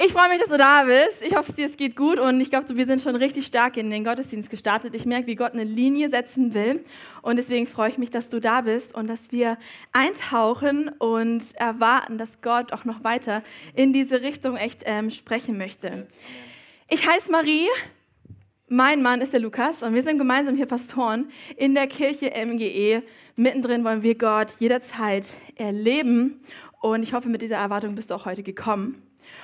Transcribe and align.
Ich 0.00 0.12
freue 0.12 0.28
mich, 0.28 0.38
dass 0.38 0.48
du 0.48 0.56
da 0.56 0.84
bist. 0.84 1.22
Ich 1.22 1.34
hoffe, 1.34 1.52
es 1.60 1.76
geht 1.76 1.96
gut 1.96 2.20
und 2.20 2.40
ich 2.40 2.50
glaube, 2.50 2.76
wir 2.76 2.86
sind 2.86 3.02
schon 3.02 3.16
richtig 3.16 3.46
stark 3.46 3.76
in 3.76 3.90
den 3.90 4.04
Gottesdienst 4.04 4.48
gestartet. 4.48 4.94
Ich 4.94 5.06
merke, 5.06 5.26
wie 5.26 5.34
Gott 5.34 5.54
eine 5.54 5.64
Linie 5.64 6.08
setzen 6.08 6.54
will 6.54 6.84
und 7.20 7.34
deswegen 7.34 7.66
freue 7.66 7.90
ich 7.90 7.98
mich, 7.98 8.08
dass 8.10 8.28
du 8.28 8.38
da 8.38 8.60
bist 8.60 8.94
und 8.94 9.08
dass 9.08 9.32
wir 9.32 9.58
eintauchen 9.92 10.88
und 11.00 11.42
erwarten, 11.56 12.16
dass 12.16 12.42
Gott 12.42 12.72
auch 12.72 12.84
noch 12.84 13.02
weiter 13.02 13.42
in 13.74 13.92
diese 13.92 14.22
Richtung 14.22 14.56
echt 14.56 14.82
ähm, 14.84 15.10
sprechen 15.10 15.58
möchte. 15.58 16.06
Ich 16.88 17.04
heiße 17.04 17.32
Marie. 17.32 17.66
Mein 18.68 19.02
Mann 19.02 19.20
ist 19.20 19.32
der 19.32 19.40
Lukas 19.40 19.82
und 19.82 19.94
wir 19.94 20.04
sind 20.04 20.18
gemeinsam 20.18 20.54
hier 20.54 20.66
Pastoren 20.66 21.28
in 21.56 21.74
der 21.74 21.88
Kirche 21.88 22.30
MGE. 22.36 23.02
Mittendrin 23.34 23.82
wollen 23.82 24.04
wir 24.04 24.16
Gott 24.16 24.54
jederzeit 24.60 25.26
erleben 25.56 26.40
und 26.80 27.02
ich 27.02 27.14
hoffe, 27.14 27.28
mit 27.28 27.42
dieser 27.42 27.56
Erwartung 27.56 27.96
bist 27.96 28.10
du 28.10 28.14
auch 28.14 28.26
heute 28.26 28.44
gekommen. 28.44 29.02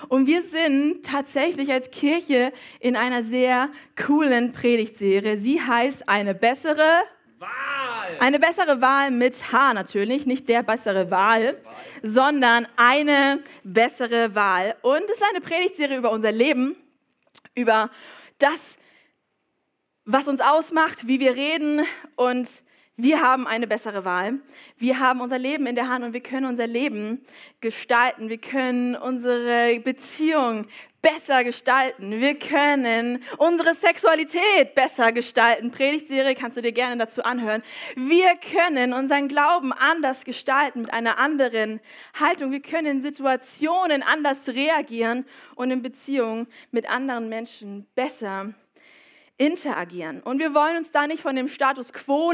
Und 0.09 0.27
wir 0.27 0.43
sind 0.43 1.05
tatsächlich 1.05 1.73
als 1.73 1.91
Kirche 1.91 2.53
in 2.81 2.97
einer 2.97 3.23
sehr 3.23 3.71
coolen 3.97 4.53
Predigtserie. 4.53 5.39
Sie 5.39 5.61
heißt 5.61 6.09
eine 6.09 6.35
bessere 6.35 7.03
Wahl. 7.39 7.51
Eine 8.21 8.39
bessere 8.39 8.81
Wahl 8.81 9.11
mit 9.11 9.53
H 9.53 9.75
natürlich, 9.75 10.27
nicht 10.27 10.49
der 10.49 10.63
bessere 10.63 11.11
Wahl, 11.11 11.57
sondern 12.03 12.67
eine 12.77 13.41
bessere 13.65 14.35
Wahl. 14.35 14.77
Und 14.83 15.05
es 15.05 15.17
ist 15.17 15.25
eine 15.31 15.41
Predigtserie 15.41 15.97
über 15.97 16.11
unser 16.11 16.33
Leben, 16.33 16.77
über 17.55 17.91
das, 18.39 18.79
was 20.05 20.29
uns 20.29 20.41
ausmacht, 20.41 21.07
wie 21.09 21.21
wir 21.21 21.35
reden 21.35 21.85
und 22.17 22.49
wir 22.97 23.21
haben 23.21 23.49
eine 23.49 23.67
bessere 23.67 24.05
Wahl. 24.05 24.35
Wir 24.79 25.01
haben 25.01 25.21
unser 25.21 25.37
Leben 25.39 25.67
in 25.67 25.75
der 25.75 25.89
Hand 25.89 26.05
und 26.05 26.13
wir 26.13 26.23
können 26.23 26.47
unser 26.47 26.69
Leben 26.69 27.23
gestalten. 27.61 28.29
Wir 28.29 28.39
können 28.39 28.95
unsere 28.95 29.81
Beziehung 29.81 30.67
besser 31.03 31.43
gestalten. 31.43 32.21
Wir 32.21 32.39
können 32.39 33.21
unsere 33.39 33.75
Sexualität 33.75 34.77
besser 34.77 35.11
gestalten. 35.11 35.73
Predigtserie 35.73 36.37
kannst 36.37 36.57
du 36.57 36.63
dir 36.63 36.71
gerne 36.71 36.97
dazu 36.97 37.25
anhören. 37.25 37.63
Wir 37.97 38.37
können 38.37 38.93
unseren 38.93 39.27
Glauben 39.27 39.73
anders 39.73 40.25
gestalten 40.25 40.83
mit 40.83 40.93
einer 40.93 41.19
anderen 41.19 41.81
Haltung. 42.19 42.53
Wir 42.53 42.63
können 42.63 42.87
in 42.87 43.03
Situationen 43.03 44.05
anders 44.05 44.51
reagieren 44.51 45.27
und 45.57 45.73
in 45.73 45.83
Beziehungen 45.83 46.47
mit 46.71 46.89
anderen 46.89 47.29
Menschen 47.29 47.89
besser 47.97 48.55
interagieren. 49.37 50.23
Und 50.23 50.39
wir 50.39 50.55
wollen 50.55 50.77
uns 50.77 50.93
da 50.93 51.07
nicht 51.07 51.23
von 51.23 51.35
dem 51.35 51.49
Status 51.49 51.93
quo 51.93 52.33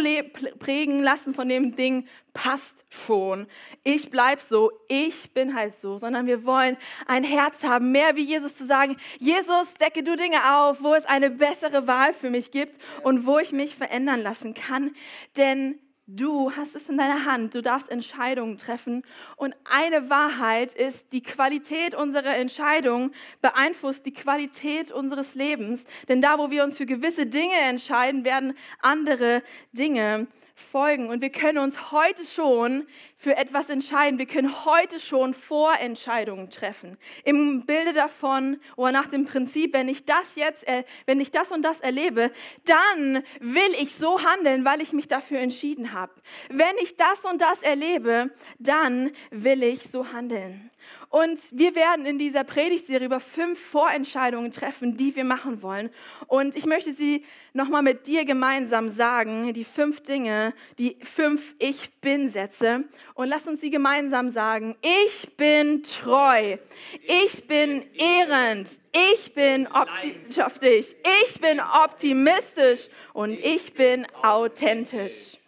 prägen 0.58 1.02
lassen, 1.02 1.32
von 1.32 1.48
dem 1.48 1.74
Ding 1.74 2.06
passt 2.34 2.84
schon. 2.90 3.46
Ich 3.84 4.10
bleib 4.10 4.40
so, 4.40 4.70
ich 4.88 5.32
bin 5.32 5.54
halt 5.54 5.76
so, 5.78 5.96
sondern 5.96 6.26
wir 6.26 6.44
wollen 6.44 6.76
ein 7.06 7.24
Herz 7.24 7.64
haben, 7.64 7.90
mehr 7.90 8.16
wie 8.16 8.24
Jesus 8.24 8.56
zu 8.56 8.66
sagen, 8.66 8.96
Jesus, 9.18 9.74
decke 9.80 10.02
du 10.02 10.14
Dinge 10.14 10.56
auf, 10.56 10.82
wo 10.82 10.94
es 10.94 11.06
eine 11.06 11.30
bessere 11.30 11.86
Wahl 11.86 12.12
für 12.12 12.28
mich 12.28 12.50
gibt 12.50 12.78
und 13.02 13.24
wo 13.24 13.38
ich 13.38 13.52
mich 13.52 13.76
verändern 13.76 14.20
lassen 14.20 14.54
kann. 14.54 14.94
Denn 15.36 15.78
Du 16.12 16.50
hast 16.56 16.74
es 16.74 16.88
in 16.88 16.98
deiner 16.98 17.24
Hand, 17.24 17.54
du 17.54 17.62
darfst 17.62 17.88
Entscheidungen 17.88 18.58
treffen. 18.58 19.04
Und 19.36 19.54
eine 19.62 20.10
Wahrheit 20.10 20.74
ist, 20.74 21.12
die 21.12 21.22
Qualität 21.22 21.94
unserer 21.94 22.36
Entscheidungen 22.36 23.14
beeinflusst 23.40 24.04
die 24.06 24.12
Qualität 24.12 24.90
unseres 24.90 25.36
Lebens. 25.36 25.84
Denn 26.08 26.20
da, 26.20 26.38
wo 26.38 26.50
wir 26.50 26.64
uns 26.64 26.78
für 26.78 26.86
gewisse 26.86 27.26
Dinge 27.26 27.54
entscheiden, 27.60 28.24
werden 28.24 28.54
andere 28.80 29.44
Dinge 29.70 30.26
folgen. 30.60 31.08
Und 31.08 31.22
wir 31.22 31.30
können 31.30 31.58
uns 31.58 31.92
heute 31.92 32.24
schon 32.24 32.86
für 33.16 33.36
etwas 33.36 33.70
entscheiden. 33.70 34.18
Wir 34.18 34.26
können 34.26 34.64
heute 34.64 35.00
schon 35.00 35.34
Vorentscheidungen 35.34 36.50
treffen. 36.50 36.96
Im 37.24 37.66
Bilde 37.66 37.92
davon 37.92 38.60
oder 38.76 38.92
nach 38.92 39.06
dem 39.06 39.24
Prinzip, 39.24 39.72
wenn 39.72 39.88
ich 39.88 40.04
das 40.04 40.36
jetzt, 40.36 40.64
wenn 41.06 41.20
ich 41.20 41.30
das 41.30 41.52
und 41.52 41.62
das 41.62 41.80
erlebe, 41.80 42.30
dann 42.64 43.22
will 43.40 43.74
ich 43.80 43.94
so 43.94 44.22
handeln, 44.22 44.64
weil 44.64 44.80
ich 44.80 44.92
mich 44.92 45.08
dafür 45.08 45.40
entschieden 45.40 45.92
habe. 45.92 46.12
Wenn 46.48 46.76
ich 46.82 46.96
das 46.96 47.24
und 47.24 47.40
das 47.40 47.62
erlebe, 47.62 48.30
dann 48.58 49.10
will 49.30 49.62
ich 49.62 49.82
so 49.82 50.12
handeln. 50.12 50.70
Und 51.10 51.40
wir 51.50 51.74
werden 51.74 52.06
in 52.06 52.20
dieser 52.20 52.44
Predigtserie 52.44 53.06
über 53.06 53.18
fünf 53.18 53.60
Vorentscheidungen 53.60 54.52
treffen, 54.52 54.96
die 54.96 55.16
wir 55.16 55.24
machen 55.24 55.60
wollen. 55.60 55.90
Und 56.28 56.54
ich 56.54 56.66
möchte 56.66 56.92
sie 56.92 57.24
nochmal 57.52 57.82
mit 57.82 58.06
dir 58.06 58.24
gemeinsam 58.24 58.92
sagen, 58.92 59.52
die 59.52 59.64
fünf 59.64 60.02
Dinge, 60.02 60.54
die 60.78 60.96
fünf 61.02 61.56
Ich 61.58 61.90
bin-Sätze. 62.00 62.84
Und 63.14 63.26
lass 63.26 63.48
uns 63.48 63.60
sie 63.60 63.70
gemeinsam 63.70 64.30
sagen. 64.30 64.76
Ich 64.82 65.36
bin 65.36 65.82
treu. 65.82 66.58
Ich 67.02 67.44
bin 67.48 67.84
ehrend. 67.94 68.78
Ich 69.12 69.34
bin 69.34 69.66
optimistisch. 69.66 70.94
Ich 71.24 71.40
bin 71.40 71.58
optimistisch. 71.58 72.88
Und 73.14 73.32
ich 73.32 73.74
bin 73.74 74.06
authentisch. 74.22 75.38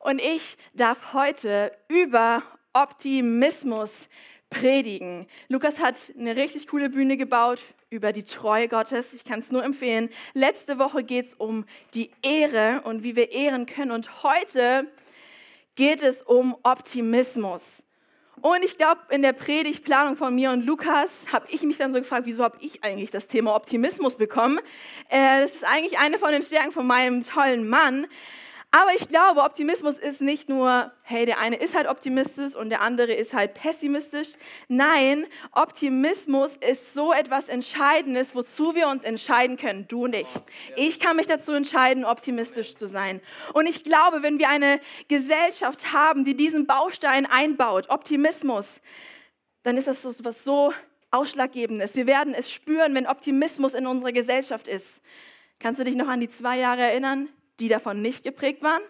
Und 0.00 0.20
ich 0.20 0.56
darf 0.74 1.12
heute 1.12 1.70
über 1.86 2.42
Optimismus 2.72 4.08
predigen. 4.50 5.26
Lukas 5.48 5.80
hat 5.80 6.12
eine 6.18 6.36
richtig 6.36 6.66
coole 6.66 6.90
Bühne 6.90 7.16
gebaut 7.16 7.60
über 7.88 8.12
die 8.12 8.24
Treue 8.24 8.68
Gottes. 8.68 9.14
Ich 9.14 9.24
kann 9.24 9.38
es 9.38 9.50
nur 9.50 9.64
empfehlen. 9.64 10.10
Letzte 10.34 10.78
Woche 10.78 11.04
geht 11.04 11.26
es 11.26 11.34
um 11.34 11.64
die 11.94 12.10
Ehre 12.22 12.82
und 12.84 13.02
wie 13.04 13.16
wir 13.16 13.32
ehren 13.32 13.66
können. 13.66 13.92
Und 13.92 14.22
heute 14.22 14.86
geht 15.76 16.02
es 16.02 16.20
um 16.20 16.56
Optimismus. 16.62 17.82
Und 18.42 18.64
ich 18.64 18.78
glaube, 18.78 19.00
in 19.10 19.22
der 19.22 19.34
Predigtplanung 19.34 20.16
von 20.16 20.34
mir 20.34 20.50
und 20.50 20.64
Lukas 20.64 21.26
habe 21.32 21.46
ich 21.50 21.62
mich 21.62 21.76
dann 21.76 21.92
so 21.92 21.98
gefragt, 21.98 22.26
wieso 22.26 22.42
habe 22.42 22.56
ich 22.60 22.82
eigentlich 22.82 23.10
das 23.10 23.26
Thema 23.26 23.54
Optimismus 23.54 24.16
bekommen? 24.16 24.58
Äh, 25.10 25.42
das 25.42 25.56
ist 25.56 25.64
eigentlich 25.64 25.98
eine 25.98 26.16
von 26.16 26.32
den 26.32 26.42
Stärken 26.42 26.72
von 26.72 26.86
meinem 26.86 27.22
tollen 27.22 27.68
Mann. 27.68 28.06
Aber 28.72 28.94
ich 28.94 29.08
glaube, 29.08 29.42
Optimismus 29.42 29.98
ist 29.98 30.20
nicht 30.20 30.48
nur, 30.48 30.92
hey, 31.02 31.26
der 31.26 31.40
eine 31.40 31.56
ist 31.56 31.74
halt 31.74 31.88
optimistisch 31.88 32.54
und 32.54 32.70
der 32.70 32.82
andere 32.82 33.12
ist 33.12 33.34
halt 33.34 33.54
pessimistisch. 33.54 34.34
Nein, 34.68 35.26
Optimismus 35.50 36.56
ist 36.56 36.94
so 36.94 37.12
etwas 37.12 37.48
Entscheidendes, 37.48 38.32
wozu 38.36 38.76
wir 38.76 38.86
uns 38.86 39.02
entscheiden 39.02 39.56
können, 39.56 39.88
du 39.88 40.04
und 40.04 40.14
ich. 40.14 40.28
Ich 40.76 41.00
kann 41.00 41.16
mich 41.16 41.26
dazu 41.26 41.52
entscheiden, 41.52 42.04
optimistisch 42.04 42.76
zu 42.76 42.86
sein. 42.86 43.20
Und 43.54 43.68
ich 43.68 43.82
glaube, 43.82 44.22
wenn 44.22 44.38
wir 44.38 44.48
eine 44.48 44.78
Gesellschaft 45.08 45.92
haben, 45.92 46.24
die 46.24 46.36
diesen 46.36 46.66
Baustein 46.66 47.26
einbaut, 47.26 47.90
Optimismus, 47.90 48.80
dann 49.64 49.78
ist 49.78 49.88
das 49.88 50.24
was 50.24 50.44
so 50.44 50.72
Ausschlaggebendes. 51.10 51.96
Wir 51.96 52.06
werden 52.06 52.34
es 52.34 52.52
spüren, 52.52 52.94
wenn 52.94 53.08
Optimismus 53.08 53.74
in 53.74 53.88
unserer 53.88 54.12
Gesellschaft 54.12 54.68
ist. 54.68 55.00
Kannst 55.58 55.80
du 55.80 55.84
dich 55.84 55.96
noch 55.96 56.06
an 56.06 56.20
die 56.20 56.28
zwei 56.28 56.56
Jahre 56.58 56.82
erinnern, 56.82 57.28
die 57.60 57.68
davon 57.68 58.02
nicht 58.02 58.24
geprägt 58.24 58.62
waren. 58.62 58.82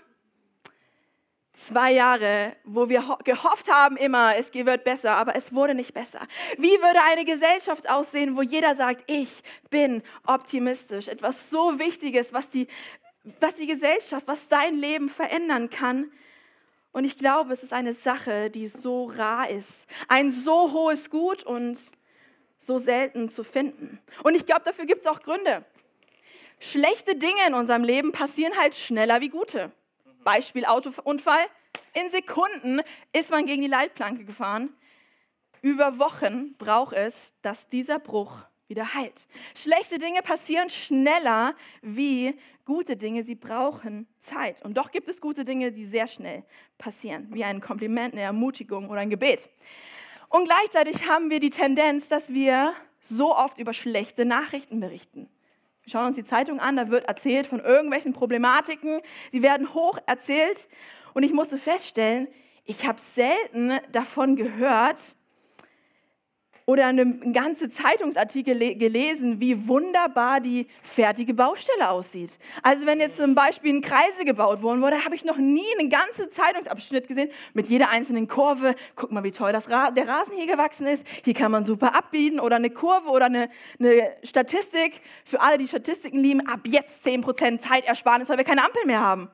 Zwei 1.53 1.93
Jahre, 1.93 2.57
wo 2.65 2.89
wir 2.89 3.19
gehofft 3.25 3.71
haben 3.71 3.97
immer, 3.97 4.37
es 4.37 4.55
wird 4.55 4.85
besser, 4.85 5.13
aber 5.17 5.37
es 5.37 5.53
wurde 5.53 5.75
nicht 5.75 5.93
besser. 5.93 6.27
Wie 6.57 6.71
würde 6.81 7.03
eine 7.03 7.25
Gesellschaft 7.27 7.91
aussehen, 7.91 8.37
wo 8.37 8.43
jeder 8.43 8.77
sagt, 8.77 9.03
ich 9.09 9.43
bin 9.69 10.03
optimistisch? 10.25 11.09
Etwas 11.09 11.51
so 11.51 11.79
Wichtiges, 11.79 12.33
was 12.33 12.49
die, 12.49 12.67
was 13.41 13.57
die 13.57 13.67
Gesellschaft, 13.67 14.27
was 14.27 14.49
dein 14.49 14.77
Leben 14.77 15.11
verändern 15.11 15.69
kann. 15.69 16.11
Und 16.93 17.05
ich 17.05 17.19
glaube, 17.19 17.53
es 17.53 17.63
ist 17.63 17.73
eine 17.73 17.93
Sache, 17.93 18.49
die 18.49 18.69
so 18.69 19.05
rar 19.05 19.51
ist. 19.51 19.87
Ein 20.09 20.31
so 20.31 20.73
hohes 20.73 21.11
Gut 21.11 21.43
und 21.43 21.79
so 22.59 22.79
selten 22.79 23.29
zu 23.29 23.45
finden. 23.45 24.01
Und 24.23 24.35
ich 24.35 24.47
glaube, 24.47 24.63
dafür 24.65 24.87
gibt 24.87 25.03
es 25.03 25.07
auch 25.07 25.21
Gründe. 25.21 25.65
Schlechte 26.63 27.17
Dinge 27.17 27.41
in 27.49 27.55
unserem 27.55 27.83
Leben 27.83 28.13
passieren 28.13 28.55
halt 28.59 28.77
schneller 28.77 29.23
wie 29.23 29.31
gute. 29.31 29.73
Beispiel 30.25 30.67
Autounfall. 30.67 31.47
In 31.95 32.11
Sekunden 32.11 32.83
ist 33.15 33.31
man 33.31 33.47
gegen 33.47 33.63
die 33.63 33.69
Leitplanke 33.69 34.25
gefahren. 34.27 34.69
Über 35.63 35.99
Wochen 35.99 36.55
braucht 36.59 36.93
es, 36.93 37.33
dass 37.41 37.67
dieser 37.71 37.99
Bruch 37.99 38.45
wieder 38.69 38.93
heilt. 38.93 39.27
Schlechte 39.57 39.99
Dinge 39.99 40.21
passieren 40.21 40.69
schneller 40.69 41.55
wie 41.81 42.39
gute 42.67 42.95
Dinge. 42.95 43.25
Sie 43.25 43.37
brauchen 43.37 44.07
Zeit. 44.21 44.63
Und 44.63 44.77
doch 44.77 44.91
gibt 44.91 45.09
es 45.09 45.23
gute 45.23 45.47
Dinge, 45.47 45.73
die 45.73 45.87
sehr 45.87 46.07
schnell 46.07 46.45
passieren, 46.77 47.29
wie 47.31 47.43
ein 47.43 47.63
Kompliment, 47.63 48.13
eine 48.13 48.23
Ermutigung 48.23 48.91
oder 48.91 49.01
ein 49.01 49.11
Gebet. 49.11 49.49
Und 50.29 50.45
gleichzeitig 50.45 51.09
haben 51.09 51.31
wir 51.31 51.41
die 51.41 51.51
Tendenz, 51.51 52.09
dass 52.09 52.35
wir 52.35 52.75
so 53.01 53.35
oft 53.35 53.59
über 53.59 53.73
schlechte 53.73 54.27
Nachrichten 54.27 54.79
berichten. 54.79 55.31
Wir 55.83 55.93
schauen 55.93 56.07
uns 56.07 56.17
die 56.17 56.25
Zeitung 56.25 56.61
an, 56.61 56.77
da 56.77 56.91
wird 56.91 57.07
erzählt 57.07 57.47
von 57.47 57.61
irgendwelchen 57.61 58.13
Problematiken, 58.13 59.01
die 59.33 59.43
werden 59.43 59.75
hoch 59.75 59.99
erzählt. 60.07 60.69
Und 61.15 61.23
ich 61.23 61.33
musste 61.33 61.59
feststellen, 61.59 62.29
ich 62.65 62.87
habe 62.87 63.01
selten 63.01 63.81
davon 63.91 64.37
gehört, 64.37 65.17
oder 66.71 66.87
eine 66.87 67.05
ganze 67.33 67.69
Zeitungsartikel 67.69 68.77
gelesen, 68.77 69.41
wie 69.41 69.67
wunderbar 69.67 70.39
die 70.39 70.69
fertige 70.85 71.35
Baustelle 71.35 71.91
aussieht. 71.91 72.39
Also 72.63 72.87
wenn 72.87 73.01
jetzt 73.01 73.17
zum 73.17 73.35
Beispiel 73.35 73.75
ein 73.75 73.81
Kreise 73.81 74.25
gebaut 74.25 74.63
worden 74.63 74.81
wurde, 74.81 75.05
habe 75.05 75.17
ich 75.17 75.25
noch 75.25 75.37
nie 75.37 75.67
einen 75.81 75.91
ganzen 75.91 76.31
Zeitungsabschnitt 76.31 77.09
gesehen 77.09 77.29
mit 77.55 77.67
jeder 77.67 77.91
einzelnen 77.91 78.29
Kurve. 78.29 78.77
Guck 78.95 79.11
mal, 79.11 79.25
wie 79.25 79.33
toll 79.33 79.53
das 79.53 79.69
Ra 79.69 79.91
der 79.91 80.07
Rasen 80.07 80.37
hier 80.37 80.47
gewachsen 80.47 80.87
ist. 80.87 81.05
Hier 81.25 81.35
kann 81.35 81.51
man 81.51 81.65
super 81.65 81.97
abbiegen 81.97 82.39
oder 82.39 82.55
eine 82.55 82.71
Kurve 82.71 83.09
oder 83.09 83.27
eine, 83.27 83.49
eine 83.81 84.13
Statistik. 84.23 85.01
Für 85.25 85.41
alle, 85.41 85.59
die 85.59 85.67
Statistiken 85.67 86.21
lieben, 86.21 86.47
ab 86.47 86.61
jetzt 86.67 87.05
10% 87.05 87.59
Zeitersparnis, 87.59 88.29
weil 88.29 88.39
wir 88.39 88.45
keine 88.45 88.65
Ampel 88.65 88.87
mehr 88.87 89.01
haben. 89.01 89.29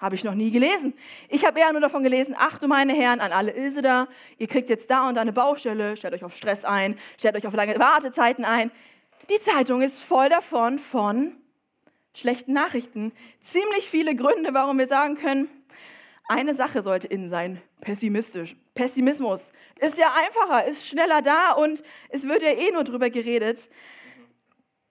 Habe 0.00 0.14
ich 0.14 0.24
noch 0.24 0.34
nie 0.34 0.50
gelesen. 0.50 0.94
Ich 1.28 1.44
habe 1.44 1.60
eher 1.60 1.70
nur 1.72 1.82
davon 1.82 2.02
gelesen, 2.02 2.34
ach 2.38 2.58
du 2.58 2.68
meine 2.68 2.94
Herren, 2.94 3.20
an 3.20 3.32
alle 3.32 3.52
Ilse 3.52 3.82
da, 3.82 4.08
ihr 4.38 4.46
kriegt 4.46 4.70
jetzt 4.70 4.88
da 4.88 5.06
und 5.06 5.16
da 5.16 5.20
eine 5.20 5.32
Baustelle, 5.32 5.94
stellt 5.94 6.14
euch 6.14 6.24
auf 6.24 6.34
Stress 6.34 6.64
ein, 6.64 6.98
stellt 7.18 7.36
euch 7.36 7.46
auf 7.46 7.52
lange 7.52 7.78
Wartezeiten 7.78 8.46
ein. 8.46 8.70
Die 9.28 9.38
Zeitung 9.40 9.82
ist 9.82 10.02
voll 10.02 10.30
davon 10.30 10.78
von 10.78 11.36
schlechten 12.14 12.54
Nachrichten. 12.54 13.12
Ziemlich 13.44 13.90
viele 13.90 14.16
Gründe, 14.16 14.54
warum 14.54 14.78
wir 14.78 14.86
sagen 14.86 15.16
können, 15.16 15.50
eine 16.28 16.54
Sache 16.54 16.82
sollte 16.82 17.06
in 17.06 17.28
sein, 17.28 17.60
pessimistisch. 17.82 18.56
Pessimismus 18.74 19.52
ist 19.80 19.98
ja 19.98 20.14
einfacher, 20.18 20.64
ist 20.64 20.86
schneller 20.86 21.20
da 21.20 21.52
und 21.52 21.82
es 22.08 22.26
wird 22.26 22.42
ja 22.42 22.52
eh 22.52 22.72
nur 22.72 22.84
drüber 22.84 23.10
geredet. 23.10 23.68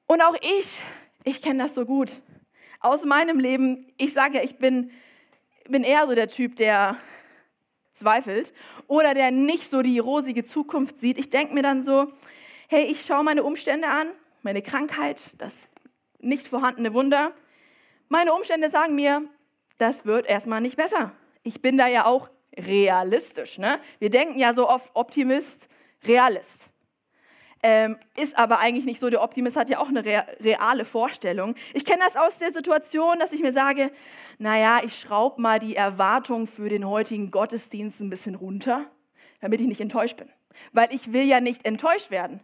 Und 0.06 0.22
auch 0.22 0.36
ich, 0.36 0.84
ich 1.24 1.42
kenne 1.42 1.64
das 1.64 1.74
so 1.74 1.86
gut 1.86 2.22
aus 2.80 3.06
meinem 3.06 3.40
Leben, 3.40 3.92
ich 3.98 4.14
sage 4.14 4.38
ja, 4.38 4.44
ich 4.44 4.58
bin, 4.58 4.92
bin 5.68 5.84
eher 5.84 6.08
so 6.08 6.16
der 6.16 6.28
Typ, 6.28 6.56
der 6.56 6.98
zweifelt 7.94 8.54
oder 8.88 9.14
der 9.14 9.32
nicht 9.32 9.70
so 9.70 9.82
die 9.82 10.00
rosige 10.00 10.44
Zukunft 10.44 11.00
sieht. 11.00 11.18
Ich 11.18 11.30
denke 11.30 11.54
mir 11.54 11.64
dann 11.64 11.82
so, 11.82 12.12
hey, 12.70 12.84
ich 12.84 13.06
schaue 13.06 13.24
meine 13.24 13.44
Umstände 13.44 13.88
an, 13.88 14.08
meine 14.42 14.62
Krankheit, 14.62 15.32
das 15.38 15.64
nicht 16.20 16.48
vorhandene 16.48 16.94
Wunder. 16.94 17.34
Meine 18.08 18.34
Umstände 18.34 18.70
sagen 18.70 18.96
mir, 18.96 19.24
das 19.78 20.06
wird 20.06 20.26
erstmal 20.28 20.62
nicht 20.62 20.78
besser. 20.78 21.12
Ich 21.44 21.62
bin 21.62 21.78
da 21.78 21.88
ja 21.88 22.06
auch 22.06 22.30
realistisch. 22.58 23.58
Ne? 23.58 23.80
Wir 24.00 24.10
denken 24.10 24.40
ja 24.40 24.54
so 24.54 24.70
oft 24.70 24.90
Optimist, 24.96 25.68
Realist 26.06 26.70
ähm, 27.62 27.98
ist 28.16 28.38
aber 28.38 28.60
eigentlich 28.60 28.86
nicht 28.86 29.00
so. 29.00 29.10
Der 29.10 29.22
Optimist 29.22 29.58
hat 29.58 29.70
ja 29.70 29.80
auch 29.80 29.90
eine 29.90 30.04
reale 30.04 30.86
Vorstellung. 30.86 31.56
Ich 31.74 31.86
kenne 31.86 32.02
das 32.04 32.16
aus 32.16 32.38
der 32.38 32.54
Situation, 32.54 33.20
dass 33.20 33.34
ich 33.34 33.42
mir 33.42 33.54
sage, 33.54 33.92
naja, 34.38 34.80
ich 34.84 34.98
schraube 34.98 35.42
mal 35.42 35.60
die 35.60 35.76
Erwartung 35.76 36.48
für 36.48 36.70
den 36.70 36.88
heutigen 36.88 37.32
Gottesdienst 37.32 38.00
ein 38.00 38.10
bisschen 38.10 38.36
runter, 38.36 38.86
damit 39.42 39.60
ich 39.62 39.68
nicht 39.68 39.82
enttäuscht 39.82 40.18
bin. 40.18 40.30
Weil 40.72 40.88
ich 40.92 41.12
will 41.12 41.24
ja 41.24 41.42
nicht 41.42 41.66
enttäuscht 41.66 42.12
werden. 42.12 42.40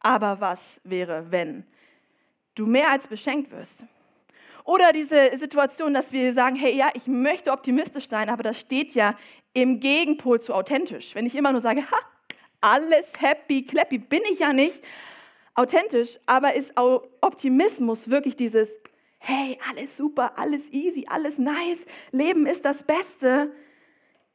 Aber 0.00 0.40
was 0.40 0.80
wäre, 0.84 1.30
wenn 1.30 1.64
du 2.54 2.66
mehr 2.66 2.90
als 2.90 3.08
beschenkt 3.08 3.50
wirst? 3.50 3.84
Oder 4.64 4.92
diese 4.92 5.38
Situation, 5.38 5.94
dass 5.94 6.12
wir 6.12 6.34
sagen, 6.34 6.56
hey, 6.56 6.76
ja, 6.76 6.90
ich 6.94 7.06
möchte 7.06 7.52
optimistisch 7.52 8.08
sein, 8.08 8.28
aber 8.28 8.42
das 8.42 8.58
steht 8.58 8.94
ja 8.94 9.14
im 9.52 9.78
Gegenpol 9.78 10.40
zu 10.40 10.54
authentisch. 10.54 11.14
Wenn 11.14 11.24
ich 11.24 11.36
immer 11.36 11.52
nur 11.52 11.60
sage, 11.60 11.88
ha, 11.88 11.96
alles 12.66 13.06
happy, 13.18 13.62
clappy. 13.62 13.98
Bin 13.98 14.22
ich 14.32 14.40
ja 14.40 14.52
nicht 14.52 14.82
authentisch, 15.54 16.18
aber 16.26 16.54
ist 16.54 16.72
Optimismus 16.76 18.10
wirklich 18.10 18.34
dieses, 18.34 18.76
hey, 19.18 19.58
alles 19.70 19.96
super, 19.96 20.32
alles 20.36 20.62
easy, 20.72 21.06
alles 21.08 21.38
nice, 21.38 21.86
Leben 22.10 22.44
ist 22.46 22.64
das 22.64 22.82
Beste. 22.82 23.52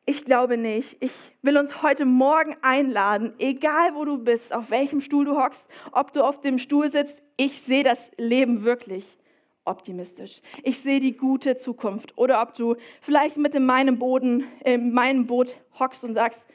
Ich 0.06 0.25
glaube 0.25 0.57
nicht. 0.57 0.98
Ich 1.00 1.13
will 1.42 1.57
uns 1.57 1.83
heute 1.83 2.06
Morgen 2.06 2.56
einladen, 2.62 3.33
egal 3.38 3.94
wo 3.94 4.06
du 4.06 4.18
bist, 4.18 4.54
auf 4.54 4.72
welchem 4.72 5.01
Stuhl 5.01 5.25
du 5.25 5.38
hockst, 5.38 5.68
ob 5.92 6.12
du 6.12 6.24
auf 6.24 6.42
dem 6.42 6.57
Stuhl 6.57 6.89
sitzt, 6.89 7.22
ich 7.38 7.62
sehe 7.62 7.83
das 7.83 8.12
Leben 8.18 8.63
wirklich 8.63 9.18
optimistisch. 9.63 10.42
Ich 10.63 10.80
sehe 10.80 11.00
die 11.00 11.16
gute 11.16 11.56
Zukunft. 11.57 12.18
Oder 12.18 12.42
ob 12.42 12.56
du 12.56 12.75
vielleicht 13.00 13.38
mit 13.38 13.54
in 13.54 13.66
meinem, 13.66 14.00
Boden, 14.00 14.45
in 14.66 14.92
meinem 14.92 15.28
Boot 15.28 15.56
hockst 15.80 16.04
und 16.04 16.16
sagst, 16.16 16.45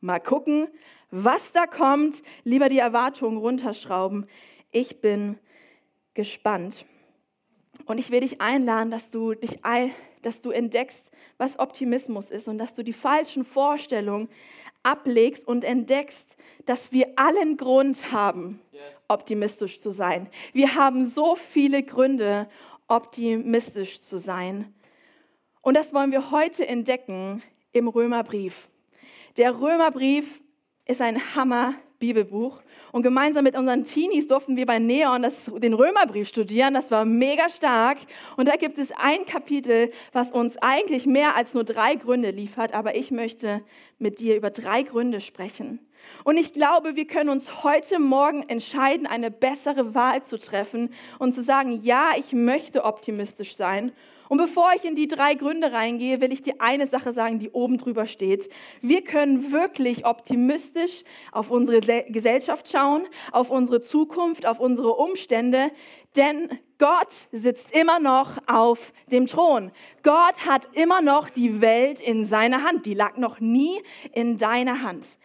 mal 0.00 0.20
gucken, 0.20 0.68
was 1.10 1.52
da 1.52 1.66
kommt, 1.66 2.22
lieber 2.44 2.68
die 2.68 2.78
Erwartungen 2.78 3.38
runterschrauben. 3.38 4.26
Ich 4.70 5.00
bin 5.00 5.38
gespannt. 6.14 6.86
Und 7.86 7.98
ich 7.98 8.10
will 8.10 8.20
dich 8.20 8.40
einladen, 8.40 8.90
dass 8.90 9.10
du, 9.10 9.34
dich, 9.34 9.58
dass 10.22 10.42
du 10.42 10.50
entdeckst, 10.50 11.10
was 11.38 11.58
Optimismus 11.58 12.30
ist 12.30 12.48
und 12.48 12.58
dass 12.58 12.74
du 12.74 12.84
die 12.84 12.92
falschen 12.92 13.44
Vorstellungen 13.44 14.28
ablegst 14.82 15.46
und 15.46 15.64
entdeckst, 15.64 16.36
dass 16.66 16.92
wir 16.92 17.06
allen 17.16 17.56
Grund 17.56 18.12
haben, 18.12 18.60
optimistisch 19.08 19.80
zu 19.80 19.90
sein. 19.90 20.28
Wir 20.52 20.74
haben 20.74 21.04
so 21.04 21.36
viele 21.36 21.82
Gründe, 21.82 22.48
optimistisch 22.88 24.00
zu 24.00 24.18
sein. 24.18 24.74
Und 25.62 25.76
das 25.76 25.92
wollen 25.92 26.12
wir 26.12 26.30
heute 26.30 26.66
entdecken 26.66 27.42
im 27.72 27.88
Römerbrief. 27.88 28.68
Der 29.36 29.60
Römerbrief 29.60 30.42
ist 30.86 31.00
ein 31.00 31.36
Hammer-Bibelbuch. 31.36 32.60
Und 32.90 33.02
gemeinsam 33.02 33.44
mit 33.44 33.56
unseren 33.56 33.84
Teenies 33.84 34.26
durften 34.26 34.56
wir 34.56 34.66
bei 34.66 34.80
Neon 34.80 35.22
das, 35.22 35.44
den 35.44 35.74
Römerbrief 35.74 36.26
studieren. 36.28 36.74
Das 36.74 36.90
war 36.90 37.04
mega 37.04 37.48
stark. 37.48 37.98
Und 38.36 38.48
da 38.48 38.56
gibt 38.56 38.78
es 38.78 38.90
ein 38.90 39.24
Kapitel, 39.26 39.92
was 40.12 40.32
uns 40.32 40.56
eigentlich 40.56 41.06
mehr 41.06 41.36
als 41.36 41.54
nur 41.54 41.62
drei 41.62 41.94
Gründe 41.94 42.30
liefert. 42.30 42.74
Aber 42.74 42.96
ich 42.96 43.12
möchte 43.12 43.62
mit 43.98 44.18
dir 44.18 44.36
über 44.36 44.50
drei 44.50 44.82
Gründe 44.82 45.20
sprechen. 45.20 45.78
Und 46.24 46.36
ich 46.36 46.52
glaube, 46.52 46.96
wir 46.96 47.06
können 47.06 47.30
uns 47.30 47.62
heute 47.62 48.00
Morgen 48.00 48.42
entscheiden, 48.48 49.06
eine 49.06 49.30
bessere 49.30 49.94
Wahl 49.94 50.24
zu 50.24 50.38
treffen 50.38 50.92
und 51.20 51.34
zu 51.34 51.42
sagen, 51.42 51.80
ja, 51.82 52.10
ich 52.18 52.32
möchte 52.32 52.84
optimistisch 52.84 53.54
sein 53.54 53.92
und 54.30 54.38
bevor 54.38 54.70
ich 54.76 54.84
in 54.84 54.94
die 54.94 55.08
drei 55.08 55.34
Gründe 55.34 55.72
reingehe, 55.72 56.20
will 56.20 56.32
ich 56.32 56.40
dir 56.40 56.54
eine 56.60 56.86
Sache 56.86 57.12
sagen, 57.12 57.40
die 57.40 57.50
oben 57.50 57.78
drüber 57.78 58.06
steht. 58.06 58.48
Wir 58.80 59.02
können 59.02 59.50
wirklich 59.50 60.06
optimistisch 60.06 61.02
auf 61.32 61.50
unsere 61.50 61.80
Gesellschaft 62.04 62.70
schauen, 62.70 63.08
auf 63.32 63.50
unsere 63.50 63.80
Zukunft, 63.80 64.46
auf 64.46 64.60
unsere 64.60 64.94
Umstände, 64.94 65.72
denn 66.14 66.48
Gott 66.78 67.26
sitzt 67.32 67.74
immer 67.76 67.98
noch 67.98 68.38
auf 68.46 68.92
dem 69.10 69.26
Thron. 69.26 69.72
Gott 70.04 70.46
hat 70.46 70.68
immer 70.74 71.02
noch 71.02 71.28
die 71.28 71.60
Welt 71.60 72.00
in 72.00 72.24
seiner 72.24 72.62
Hand. 72.62 72.86
Die 72.86 72.94
lag 72.94 73.16
noch 73.16 73.40
nie 73.40 73.82
in 74.12 74.36
deiner 74.36 74.82
Hand. 74.82 75.18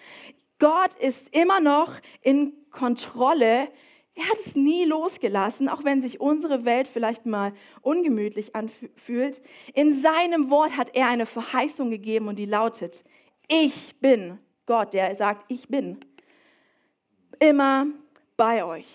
Gott 0.58 0.96
ist 1.00 1.28
immer 1.32 1.60
noch 1.60 1.92
in 2.22 2.54
Kontrolle 2.72 3.68
er 4.16 4.30
hat 4.30 4.40
es 4.40 4.56
nie 4.56 4.86
losgelassen, 4.86 5.68
auch 5.68 5.84
wenn 5.84 6.02
sich 6.02 6.22
unsere 6.22 6.64
Welt 6.64 6.88
vielleicht 6.88 7.26
mal 7.26 7.52
ungemütlich 7.82 8.56
anfühlt. 8.56 9.42
In 9.74 9.94
seinem 9.94 10.50
Wort 10.50 10.78
hat 10.78 10.96
er 10.96 11.08
eine 11.08 11.26
Verheißung 11.26 11.92
gegeben 11.92 12.30
und 12.30 12.38
die 12.38 12.46
lautet, 12.46 13.04
ich 13.48 13.96
bin 14.00 14.40
Gott, 14.66 14.94
der 14.94 15.16
sagt, 15.16 15.46
ich 15.50 15.68
bin 15.68 15.98
immer 17.40 17.88
bei 18.38 18.64
euch 18.64 18.88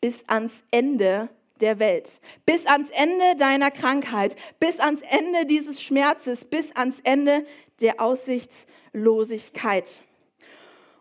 bis 0.00 0.24
ans 0.28 0.62
Ende 0.70 1.28
der 1.60 1.78
Welt, 1.78 2.20
bis 2.46 2.66
ans 2.66 2.90
Ende 2.90 3.36
deiner 3.36 3.70
Krankheit, 3.70 4.36
bis 4.60 4.78
ans 4.78 5.00
Ende 5.02 5.46
dieses 5.46 5.82
Schmerzes, 5.82 6.44
bis 6.44 6.74
ans 6.76 7.00
Ende 7.04 7.46
der 7.80 8.00
Aussichtslosigkeit. 8.00 10.02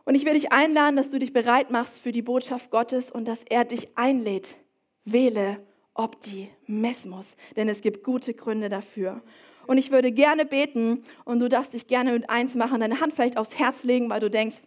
Und 0.06 0.16
ich 0.16 0.26
will 0.26 0.34
dich 0.34 0.52
einladen, 0.52 0.96
dass 0.96 1.10
du 1.10 1.20
dich 1.20 1.34
bereit 1.34 1.72
machst 1.72 2.02
für 2.02 2.12
die 2.12 2.22
Botschaft 2.22 2.72
Gottes 2.72 3.10
und 3.10 3.28
dass 3.28 3.44
er 3.50 3.66
dich 3.66 3.98
einlädt. 3.98 4.58
Wähle 5.06 5.60
Optimismus, 5.94 7.36
denn 7.56 7.70
es 7.70 7.82
gibt 7.82 8.04
gute 8.04 8.34
Gründe 8.34 8.70
dafür. 8.70 9.22
Und 9.68 9.78
ich 9.78 9.92
würde 9.92 10.12
gerne 10.12 10.46
beten 10.46 11.04
und 11.24 11.40
du 11.40 11.48
darfst 11.48 11.74
dich 11.74 11.88
gerne 11.88 12.12
mit 12.12 12.30
eins 12.30 12.56
machen, 12.56 12.82
deine 12.82 13.00
Hand 13.00 13.14
vielleicht 13.14 13.38
aufs 13.38 13.58
Herz 13.60 13.84
legen, 13.84 14.10
weil 14.10 14.20
du 14.20 14.30
denkst, 14.30 14.58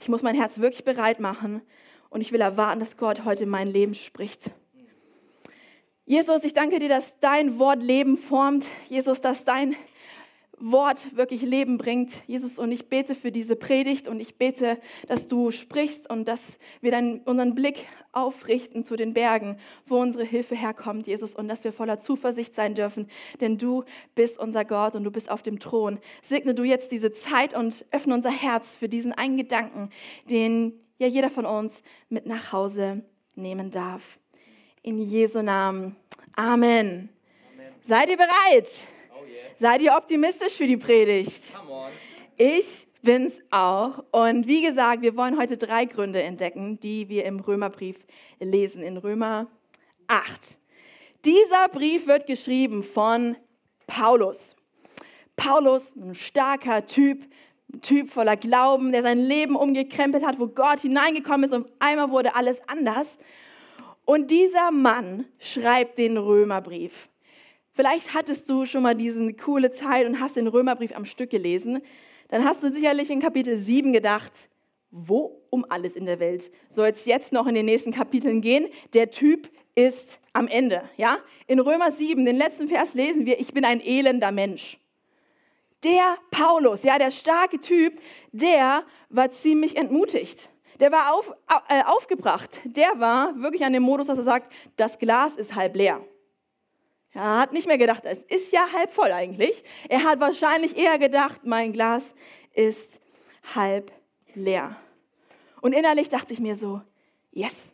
ich 0.00 0.08
muss 0.08 0.22
mein 0.22 0.36
Herz 0.36 0.58
wirklich 0.60 0.84
bereit 0.84 1.20
machen 1.20 1.60
und 2.10 2.20
ich 2.20 2.32
will 2.32 2.40
erwarten, 2.40 2.80
dass 2.80 2.96
Gott 2.96 3.24
heute 3.24 3.42
in 3.42 3.48
mein 3.50 3.68
Leben 3.68 3.94
spricht. 3.94 4.52
Jesus, 6.06 6.44
ich 6.44 6.54
danke 6.54 6.78
dir, 6.78 6.88
dass 6.88 7.18
dein 7.20 7.58
Wort 7.58 7.82
Leben 7.82 8.16
formt. 8.16 8.66
Jesus, 8.86 9.20
dass 9.20 9.44
dein 9.44 9.76
Wort 10.60 11.16
wirklich 11.16 11.42
Leben 11.42 11.78
bringt. 11.78 12.22
Jesus, 12.26 12.58
und 12.58 12.72
ich 12.72 12.88
bete 12.88 13.14
für 13.14 13.30
diese 13.30 13.56
Predigt 13.56 14.08
und 14.08 14.20
ich 14.20 14.36
bete, 14.36 14.78
dass 15.06 15.26
du 15.26 15.50
sprichst 15.50 16.10
und 16.10 16.26
dass 16.26 16.58
wir 16.80 16.90
dann 16.90 17.20
unseren 17.20 17.54
Blick 17.54 17.86
aufrichten 18.12 18.84
zu 18.84 18.96
den 18.96 19.14
Bergen, 19.14 19.58
wo 19.86 20.00
unsere 20.00 20.24
Hilfe 20.24 20.56
herkommt, 20.56 21.06
Jesus, 21.06 21.34
und 21.34 21.48
dass 21.48 21.64
wir 21.64 21.72
voller 21.72 21.98
Zuversicht 21.98 22.54
sein 22.54 22.74
dürfen, 22.74 23.06
denn 23.40 23.58
du 23.58 23.84
bist 24.14 24.38
unser 24.38 24.64
Gott 24.64 24.94
und 24.94 25.04
du 25.04 25.10
bist 25.10 25.30
auf 25.30 25.42
dem 25.42 25.60
Thron. 25.60 25.98
Segne 26.22 26.54
du 26.54 26.64
jetzt 26.64 26.90
diese 26.92 27.12
Zeit 27.12 27.54
und 27.54 27.84
öffne 27.90 28.14
unser 28.14 28.30
Herz 28.30 28.74
für 28.74 28.88
diesen 28.88 29.12
einen 29.12 29.36
Gedanken, 29.36 29.90
den 30.28 30.72
ja 30.98 31.06
jeder 31.06 31.30
von 31.30 31.46
uns 31.46 31.82
mit 32.08 32.26
nach 32.26 32.52
Hause 32.52 33.04
nehmen 33.34 33.70
darf. 33.70 34.18
In 34.82 34.98
Jesu 34.98 35.42
Namen. 35.42 35.96
Amen. 36.34 37.08
Amen. 37.54 37.72
Seid 37.82 38.10
ihr 38.10 38.16
bereit? 38.16 38.68
Seid 39.60 39.82
ihr 39.82 39.92
optimistisch 39.92 40.52
für 40.52 40.68
die 40.68 40.76
Predigt? 40.76 41.42
Ich 42.36 42.86
bin's 43.02 43.40
auch. 43.50 44.04
Und 44.12 44.46
wie 44.46 44.62
gesagt, 44.62 45.02
wir 45.02 45.16
wollen 45.16 45.36
heute 45.36 45.56
drei 45.56 45.84
Gründe 45.84 46.22
entdecken, 46.22 46.78
die 46.78 47.08
wir 47.08 47.24
im 47.24 47.40
Römerbrief 47.40 47.96
lesen, 48.38 48.84
in 48.84 48.98
Römer 48.98 49.48
8. 50.06 50.60
Dieser 51.24 51.68
Brief 51.72 52.06
wird 52.06 52.28
geschrieben 52.28 52.84
von 52.84 53.36
Paulus. 53.88 54.54
Paulus, 55.34 55.96
ein 55.96 56.14
starker 56.14 56.86
Typ, 56.86 57.26
ein 57.72 57.80
Typ 57.80 58.10
voller 58.10 58.36
Glauben, 58.36 58.92
der 58.92 59.02
sein 59.02 59.18
Leben 59.18 59.56
umgekrempelt 59.56 60.24
hat, 60.24 60.38
wo 60.38 60.46
Gott 60.46 60.82
hineingekommen 60.82 61.42
ist 61.42 61.52
und 61.52 61.66
einmal 61.80 62.10
wurde 62.10 62.36
alles 62.36 62.60
anders. 62.68 63.18
Und 64.04 64.30
dieser 64.30 64.70
Mann 64.70 65.24
schreibt 65.40 65.98
den 65.98 66.16
Römerbrief. 66.16 67.08
Vielleicht 67.78 68.12
hattest 68.14 68.50
du 68.50 68.66
schon 68.66 68.82
mal 68.82 68.94
diese 68.96 69.32
coole 69.34 69.70
Zeit 69.70 70.06
und 70.06 70.18
hast 70.18 70.34
den 70.36 70.48
Römerbrief 70.48 70.94
am 70.96 71.04
Stück 71.04 71.30
gelesen 71.30 71.80
dann 72.28 72.44
hast 72.44 72.62
du 72.62 72.70
sicherlich 72.70 73.10
in 73.10 73.20
Kapitel 73.20 73.56
7 73.56 73.92
gedacht, 73.92 74.32
wo 74.90 75.42
um 75.50 75.64
alles 75.68 75.96
in 75.96 76.04
der 76.04 76.20
Welt 76.20 76.50
soll 76.68 76.88
es 76.88 77.06
jetzt 77.06 77.32
noch 77.32 77.46
in 77.46 77.54
den 77.54 77.66
nächsten 77.66 77.90
Kapiteln 77.90 78.40
gehen? 78.40 78.68
Der 78.92 79.10
Typ 79.10 79.50
ist 79.74 80.20
am 80.34 80.46
Ende. 80.46 80.82
Ja? 80.96 81.18
In 81.46 81.58
Römer 81.58 81.90
7, 81.90 82.24
den 82.24 82.36
letzten 82.36 82.68
Vers 82.68 82.94
lesen 82.94 83.26
wir, 83.26 83.40
ich 83.40 83.52
bin 83.54 83.64
ein 83.64 83.80
elender 83.80 84.30
Mensch. 84.30 84.78
Der 85.84 86.18
Paulus, 86.30 86.82
ja, 86.82 86.98
der 86.98 87.10
starke 87.10 87.60
Typ, 87.60 87.98
der 88.32 88.84
war 89.08 89.30
ziemlich 89.30 89.76
entmutigt. 89.76 90.50
Der 90.80 90.92
war 90.92 91.14
auf, 91.14 91.32
äh, 91.68 91.82
aufgebracht. 91.84 92.60
Der 92.64 92.98
war 92.98 93.40
wirklich 93.40 93.64
an 93.64 93.72
dem 93.72 93.84
Modus, 93.84 94.08
dass 94.08 94.18
er 94.18 94.24
sagt, 94.24 94.52
das 94.76 94.98
Glas 94.98 95.36
ist 95.36 95.54
halb 95.54 95.76
leer. 95.76 96.04
Er 97.12 97.38
hat 97.40 97.52
nicht 97.52 97.66
mehr 97.66 97.78
gedacht, 97.78 98.04
es 98.04 98.18
ist 98.18 98.52
ja 98.52 98.66
halb 98.72 98.92
voll 98.92 99.12
eigentlich. 99.12 99.64
Er 99.88 100.04
hat 100.04 100.20
wahrscheinlich 100.20 100.76
eher 100.76 100.98
gedacht, 100.98 101.42
mein 101.44 101.72
Glas 101.72 102.14
ist 102.54 103.00
halb 103.54 103.90
leer. 104.34 104.76
Und 105.60 105.72
innerlich 105.72 106.08
dachte 106.08 106.32
ich 106.32 106.40
mir 106.40 106.54
so, 106.54 106.80
yes, 107.32 107.72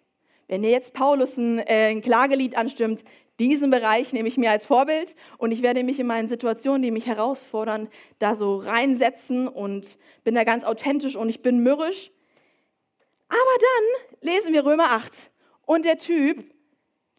wenn 0.49 0.63
ihr 0.65 0.71
jetzt 0.71 0.95
Paulus 0.95 1.37
ein, 1.37 1.59
äh, 1.59 1.91
ein 1.91 2.01
Klagelied 2.01 2.57
anstimmt, 2.57 3.05
diesen 3.41 3.71
Bereich 3.71 4.13
nehme 4.13 4.29
ich 4.29 4.37
mir 4.37 4.51
als 4.51 4.65
Vorbild 4.65 5.17
und 5.39 5.51
ich 5.51 5.63
werde 5.63 5.83
mich 5.83 5.99
in 5.99 6.07
meinen 6.07 6.29
Situationen, 6.29 6.83
die 6.83 6.93
mich 6.93 7.07
herausfordern, 7.07 7.89
da 8.21 8.37
so 8.37 8.57
reinsetzen 8.57 9.49
und 9.49 9.99
bin 10.23 10.37
da 10.37 10.45
ganz 10.45 10.63
authentisch 10.63 11.17
und 11.17 11.29
ich 11.29 11.43
bin 11.43 11.59
mürrisch. 11.59 12.13
Aber 13.29 13.39
dann 13.59 14.31
lesen 14.31 14.53
wir 14.53 14.65
Römer 14.65 14.93
8 14.93 15.31
und 15.67 15.85
der 15.85 15.99
Typ 15.99 16.45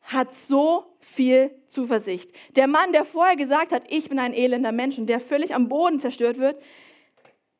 hat 0.03 0.33
so 0.33 0.85
viel 1.05 1.51
Zuversicht. 1.67 2.31
Der 2.55 2.67
Mann, 2.67 2.91
der 2.91 3.05
vorher 3.05 3.35
gesagt 3.35 3.71
hat, 3.71 3.83
ich 3.89 4.09
bin 4.09 4.19
ein 4.19 4.33
elender 4.33 4.71
Mensch 4.71 4.97
und 4.97 5.07
der 5.07 5.19
völlig 5.19 5.53
am 5.53 5.69
Boden 5.69 5.99
zerstört 5.99 6.39
wird, 6.39 6.61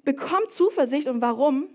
bekommt 0.03 0.51
Zuversicht. 0.51 1.07
Und 1.07 1.21
warum? 1.21 1.69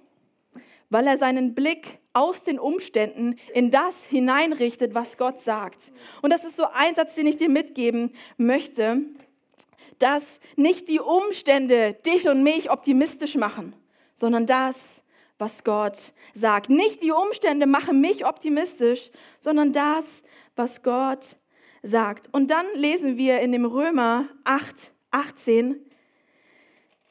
Weil 0.91 1.07
er 1.07 1.17
seinen 1.17 1.55
Blick 1.55 1.99
aus 2.13 2.43
den 2.43 2.59
Umständen 2.59 3.37
in 3.55 3.71
das 3.71 4.05
hineinrichtet, 4.05 4.95
was 4.95 5.17
Gott 5.17 5.41
sagt. 5.41 5.93
Und 6.23 6.33
das 6.33 6.45
ist 6.45 6.57
so 6.57 6.67
ein 6.73 6.97
Satz, 6.97 7.15
den 7.15 7.27
ich 7.27 7.37
dir 7.37 7.49
mitgeben 7.49 8.13
möchte, 8.37 9.03
dass 10.01 10.41
nicht 10.57 10.89
die 10.89 11.01
Umstände 11.01 11.97
dich 12.05 12.29
und 12.29 12.43
mich 12.43 12.71
optimistisch 12.71 13.37
machen, 13.37 13.75
sondern 14.15 14.47
das, 14.47 15.03
was 15.39 15.63
Gott 15.63 16.13
sagt. 16.35 16.69
Nicht 16.69 17.03
die 17.03 17.13
Umstände 17.13 17.67
machen 17.67 18.01
mich 18.01 18.27
optimistisch, 18.27 19.11
sondern 19.41 19.73
das, 19.73 20.25
was 20.57 20.83
Gott 20.83 21.37
sagt. 21.83 22.29
Und 22.33 22.51
dann 22.51 22.67
lesen 22.75 23.17
wir 23.17 23.41
in 23.41 23.53
dem 23.53 23.65
Römer 23.65 24.29
8, 24.45 24.93
18, 25.11 25.81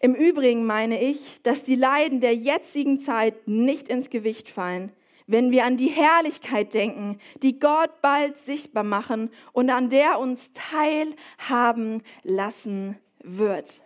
im 0.02 0.16
Übrigen 0.16 0.66
meine 0.66 1.02
ich, 1.02 1.42
dass 1.44 1.64
die 1.64 1.76
Leiden 1.76 2.22
der 2.22 2.34
jetzigen 2.34 3.02
Zeit 3.02 3.48
nicht 3.48 3.90
ins 3.90 4.10
Gewicht 4.10 4.50
fallen, 4.50 4.94
wenn 5.28 5.52
wir 5.52 5.66
an 5.66 5.76
die 5.76 5.90
Herrlichkeit 5.90 6.74
denken, 6.74 7.20
die 7.44 7.60
Gott 7.60 8.02
bald 8.02 8.38
sichtbar 8.38 8.86
machen 8.86 9.30
und 9.52 9.70
an 9.70 9.90
der 9.90 10.20
uns 10.20 10.54
teilhaben 10.54 12.02
lassen 12.24 12.98
wird. 13.22 13.82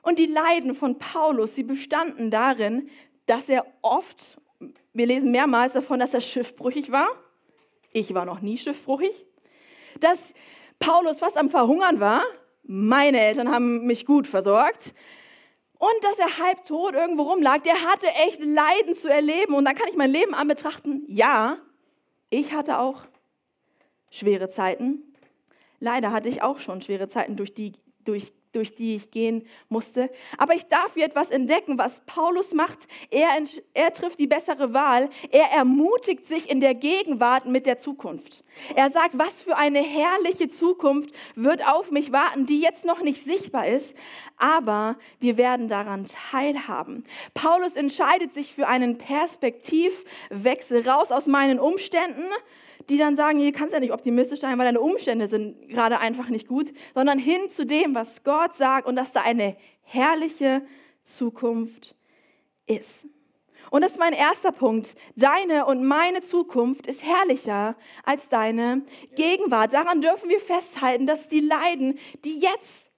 Und 0.00 0.18
die 0.18 0.26
Leiden 0.26 0.74
von 0.74 0.96
Paulus, 0.96 1.54
sie 1.54 1.62
bestanden 1.62 2.30
darin, 2.30 2.88
dass 3.26 3.50
er 3.50 3.66
oft, 3.82 4.40
wir 4.94 5.06
lesen 5.06 5.30
mehrmals 5.30 5.74
davon, 5.74 6.00
dass 6.00 6.14
er 6.14 6.22
schiffbrüchig 6.22 6.90
war. 6.90 7.08
Ich 7.92 8.14
war 8.14 8.24
noch 8.24 8.40
nie 8.40 8.56
schiffbrüchig 8.56 9.26
dass 10.00 10.34
Paulus 10.78 11.20
fast 11.20 11.36
am 11.36 11.48
Verhungern 11.48 12.00
war. 12.00 12.22
Meine 12.64 13.20
Eltern 13.20 13.50
haben 13.50 13.86
mich 13.86 14.06
gut 14.06 14.26
versorgt. 14.26 14.94
Und 15.78 16.04
dass 16.04 16.18
er 16.18 16.38
halb 16.38 16.64
tot 16.64 16.94
irgendwo 16.94 17.22
rumlag. 17.22 17.62
Der 17.62 17.74
hatte 17.74 18.06
echt 18.26 18.40
Leiden 18.44 18.94
zu 18.94 19.08
erleben. 19.08 19.54
Und 19.54 19.64
dann 19.64 19.74
kann 19.74 19.88
ich 19.88 19.96
mein 19.96 20.10
Leben 20.10 20.34
anbetrachten. 20.34 21.04
Ja, 21.08 21.58
ich 22.30 22.52
hatte 22.52 22.78
auch 22.78 23.02
schwere 24.10 24.48
Zeiten. 24.48 25.14
Leider 25.80 26.12
hatte 26.12 26.28
ich 26.28 26.42
auch 26.42 26.60
schon 26.60 26.80
schwere 26.82 27.08
Zeiten, 27.08 27.34
durch 27.34 27.54
die, 27.54 27.72
durch 28.04 28.32
durch 28.52 28.74
die 28.74 28.96
ich 28.96 29.10
gehen 29.10 29.46
musste. 29.68 30.10
Aber 30.38 30.54
ich 30.54 30.66
darf 30.66 30.94
hier 30.94 31.04
etwas 31.04 31.30
entdecken, 31.30 31.78
was 31.78 32.02
Paulus 32.06 32.52
macht. 32.52 32.80
Er, 33.10 33.28
er 33.74 33.92
trifft 33.92 34.18
die 34.18 34.26
bessere 34.26 34.72
Wahl. 34.72 35.10
Er 35.30 35.50
ermutigt 35.50 36.26
sich 36.26 36.50
in 36.50 36.60
der 36.60 36.74
Gegenwart 36.74 37.46
mit 37.46 37.66
der 37.66 37.78
Zukunft. 37.78 38.44
Er 38.76 38.90
sagt, 38.90 39.18
was 39.18 39.42
für 39.42 39.56
eine 39.56 39.80
herrliche 39.80 40.48
Zukunft 40.48 41.10
wird 41.34 41.66
auf 41.66 41.90
mich 41.90 42.12
warten, 42.12 42.46
die 42.46 42.60
jetzt 42.60 42.84
noch 42.84 43.00
nicht 43.00 43.24
sichtbar 43.24 43.66
ist, 43.66 43.94
aber 44.36 44.96
wir 45.20 45.36
werden 45.36 45.68
daran 45.68 46.04
teilhaben. 46.04 47.04
Paulus 47.32 47.76
entscheidet 47.76 48.34
sich 48.34 48.54
für 48.54 48.68
einen 48.68 48.98
Perspektivwechsel 48.98 50.86
raus 50.88 51.12
aus 51.12 51.26
meinen 51.26 51.58
Umständen 51.58 52.24
die 52.88 52.98
dann 52.98 53.16
sagen, 53.16 53.38
hier 53.38 53.52
kannst 53.52 53.74
ja 53.74 53.80
nicht 53.80 53.92
optimistisch 53.92 54.40
sein, 54.40 54.58
weil 54.58 54.66
deine 54.66 54.80
Umstände 54.80 55.28
sind 55.28 55.68
gerade 55.68 55.98
einfach 55.98 56.28
nicht 56.28 56.48
gut, 56.48 56.72
sondern 56.94 57.18
hin 57.18 57.50
zu 57.50 57.66
dem, 57.66 57.94
was 57.94 58.24
Gott 58.24 58.56
sagt 58.56 58.86
und 58.86 58.96
dass 58.96 59.12
da 59.12 59.22
eine 59.22 59.56
herrliche 59.82 60.62
Zukunft 61.02 61.94
ist. 62.66 63.06
Und 63.70 63.82
das 63.82 63.92
ist 63.92 63.98
mein 63.98 64.12
erster 64.12 64.52
Punkt. 64.52 64.94
Deine 65.16 65.64
und 65.64 65.84
meine 65.84 66.20
Zukunft 66.20 66.86
ist 66.86 67.02
herrlicher 67.02 67.74
als 68.04 68.28
deine 68.28 68.82
Gegenwart. 69.14 69.72
Daran 69.72 70.02
dürfen 70.02 70.28
wir 70.28 70.40
festhalten, 70.40 71.06
dass 71.06 71.28
die 71.28 71.40
Leiden, 71.40 71.98
die 72.24 72.38
jetzt 72.38 72.90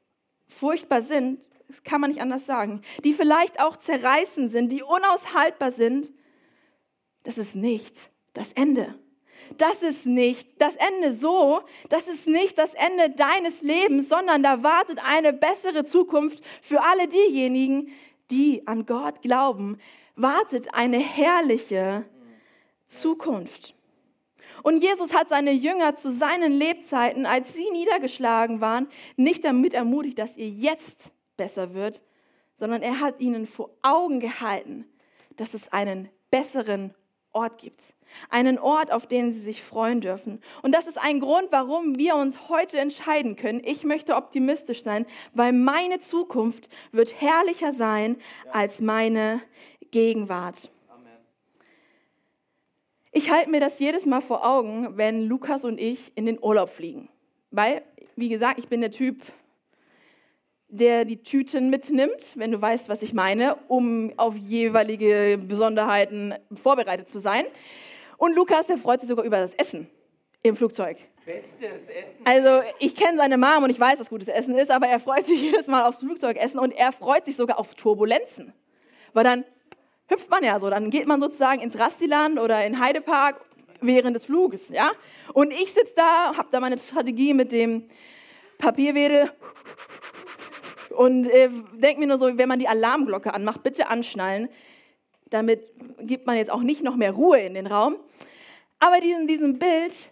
furchtbar 0.49 1.03
sind, 1.03 1.41
das 1.69 1.83
kann 1.83 2.01
man 2.01 2.11
nicht 2.11 2.21
anders 2.21 2.47
sagen, 2.47 2.83
die 3.05 3.13
vielleicht 3.13 3.61
auch 3.61 3.77
zerreißen 3.77 4.51
sind, 4.51 4.71
die 4.71 4.83
unaushaltbar 4.83 5.71
sind, 5.71 6.13
das 7.23 7.39
ist 7.39 7.55
nicht 7.55 8.11
das 8.33 8.53
Ende. 8.53 8.99
Das 9.59 9.83
ist 9.83 10.07
nicht 10.07 10.49
das 10.59 10.75
Ende 10.77 11.13
so, 11.13 11.63
das 11.89 12.07
ist 12.07 12.27
nicht 12.27 12.59
das 12.59 12.75
Ende 12.75 13.11
deines 13.11 13.63
Lebens, 13.63 14.09
sondern 14.09 14.43
da 14.43 14.63
wartet 14.63 14.99
eine 15.05 15.33
bessere 15.33 15.85
Zukunft 15.85 16.43
für 16.63 16.83
alle 16.83 17.09
diejenigen, 17.09 17.93
die 18.31 18.67
an 18.67 18.87
Gott 18.87 19.23
glauben. 19.23 19.79
Wartet 20.17 20.75
eine 20.75 20.99
herrliche 20.99 22.05
Zukunft. 22.87 23.75
Und 24.63 24.83
Jesus 24.83 25.15
hat 25.15 25.29
seine 25.29 25.53
Jünger 25.53 25.95
zu 25.95 26.11
seinen 26.11 26.53
Lebzeiten, 26.53 27.27
als 27.27 27.53
sie 27.53 27.69
niedergeschlagen 27.71 28.61
waren, 28.61 28.89
nicht 29.17 29.45
damit 29.45 29.75
ermutigt, 29.75 30.19
dass 30.19 30.37
ihr 30.37 30.49
jetzt 30.49 31.11
besser 31.37 31.75
wird, 31.75 32.03
sondern 32.55 32.83
er 32.83 33.01
hat 33.01 33.21
ihnen 33.21 33.47
vor 33.47 33.71
Augen 33.83 34.21
gehalten, 34.21 34.87
dass 35.37 35.53
es 35.53 35.71
einen 35.73 36.09
besseren 36.31 36.95
Ort 37.35 37.59
gibt. 37.59 37.95
Einen 38.31 38.59
Ort, 38.59 38.93
auf 38.93 39.07
den 39.07 39.33
sie 39.33 39.41
sich 39.41 39.63
freuen 39.63 40.01
dürfen. 40.01 40.41
Und 40.63 40.73
das 40.73 40.87
ist 40.87 40.99
ein 40.99 41.21
Grund, 41.21 41.49
warum 41.51 41.99
wir 41.99 42.15
uns 42.17 42.49
heute 42.49 42.79
entscheiden 42.79 43.37
können. 43.37 43.61
Ich 43.65 43.85
möchte 43.85 44.15
optimistisch 44.15 44.83
sein, 44.83 45.05
weil 45.33 45.53
meine 45.53 46.01
Zukunft 46.01 46.69
wird 46.93 47.21
herrlicher 47.21 47.75
sein 47.75 48.17
als 48.53 48.81
meine 48.81 49.43
Gegenwart. 49.91 50.71
Ich 53.17 53.31
halte 53.31 53.49
mir 53.49 53.61
das 53.61 53.79
jedes 53.79 54.07
Mal 54.07 54.21
vor 54.21 54.45
Augen, 54.45 54.97
wenn 54.97 55.23
Lukas 55.23 55.65
und 55.65 55.81
ich 55.81 56.11
in 56.17 56.27
den 56.27 56.43
Urlaub 56.43 56.69
fliegen. 56.69 57.09
Weil, 57.53 57.83
wie 58.17 58.29
gesagt, 58.29 58.59
ich 58.59 58.67
bin 58.67 58.81
der 58.81 58.91
Typ, 58.91 59.23
der 60.75 61.05
die 61.05 61.23
Tüten 61.23 61.71
mitnimmt, 61.71 62.33
wenn 62.35 62.51
du 62.51 62.61
weißt, 62.61 62.89
was 62.89 63.03
ich 63.03 63.13
meine, 63.13 63.57
um 63.69 64.13
auf 64.17 64.37
jeweilige 64.37 65.39
Besonderheiten 65.41 66.35
vorbereitet 66.61 67.09
zu 67.09 67.21
sein. 67.21 67.45
Und 68.17 68.35
Lukas, 68.35 68.67
der 68.67 68.77
freut 68.77 69.01
sich 69.01 69.09
sogar 69.09 69.25
über 69.25 69.39
das 69.39 69.55
Essen 69.55 69.89
im 70.43 70.57
Flugzeug. 70.57 70.99
Bestes 71.25 71.89
Essen. 71.89 72.27
Also 72.27 72.61
ich 72.81 72.97
kenne 72.97 73.17
seine 73.17 73.39
Mom 73.39 73.63
und 73.63 73.71
ich 73.71 73.79
weiß, 73.79 74.01
was 74.01 74.11
gutes 74.11 74.29
Essen 74.29 74.57
ist, 74.57 74.71
aber 74.71 74.89
er 74.89 74.99
freut 74.99 75.25
sich 75.27 75.41
jedes 75.43 75.69
Mal 75.69 75.85
aufs 75.85 76.01
Flugzeugessen 76.01 76.59
und 76.59 76.73
er 76.73 76.93
freut 76.93 77.25
sich 77.25 77.37
sogar 77.37 77.59
auf 77.59 77.75
Turbulenzen. 77.75 78.53
Weil 79.13 79.25
dann 79.25 79.45
hüpft 80.09 80.29
man 80.29 80.43
ja 80.43 80.59
so, 80.59 80.71
dann 80.71 80.91
geht 80.91 81.07
man 81.07 81.21
sozusagen 81.21 81.61
ins 81.61 81.79
Rastiland 81.79 82.39
oder 82.39 82.67
in 82.67 82.81
Heidepark 82.81 83.41
während 83.81 84.17
des 84.17 84.25
Fluges, 84.25 84.71
ja? 84.71 84.93
Und 85.33 85.53
ich 85.53 85.73
sitze 85.73 85.95
da, 85.97 86.37
habe 86.37 86.49
da 86.51 86.61
meine 86.61 86.79
Strategie 86.79 87.33
mit 87.33 87.53
dem 87.53 87.87
Papierwedel 88.59 89.31
Und 90.97 91.27
äh, 91.27 91.49
denke 91.75 92.01
mir 92.01 92.07
nur 92.07 92.19
so, 92.19 92.39
wenn 92.39 92.49
man 92.49 92.59
die 92.59 92.69
Alarmglocke 92.69 93.35
anmacht, 93.35 93.63
bitte 93.63 93.89
anschnallen. 93.89 94.49
Damit 95.31 95.61
gibt 96.01 96.27
man 96.27 96.37
jetzt 96.37 96.51
auch 96.51 96.63
nicht 96.63 96.83
noch 96.83 96.97
mehr 96.97 97.13
Ruhe 97.13 97.41
in 97.41 97.55
den 97.55 97.67
Raum. 97.67 97.97
Aber 98.79 99.03
in 99.03 99.27
diesem 99.27 99.59
Bild 99.59 100.11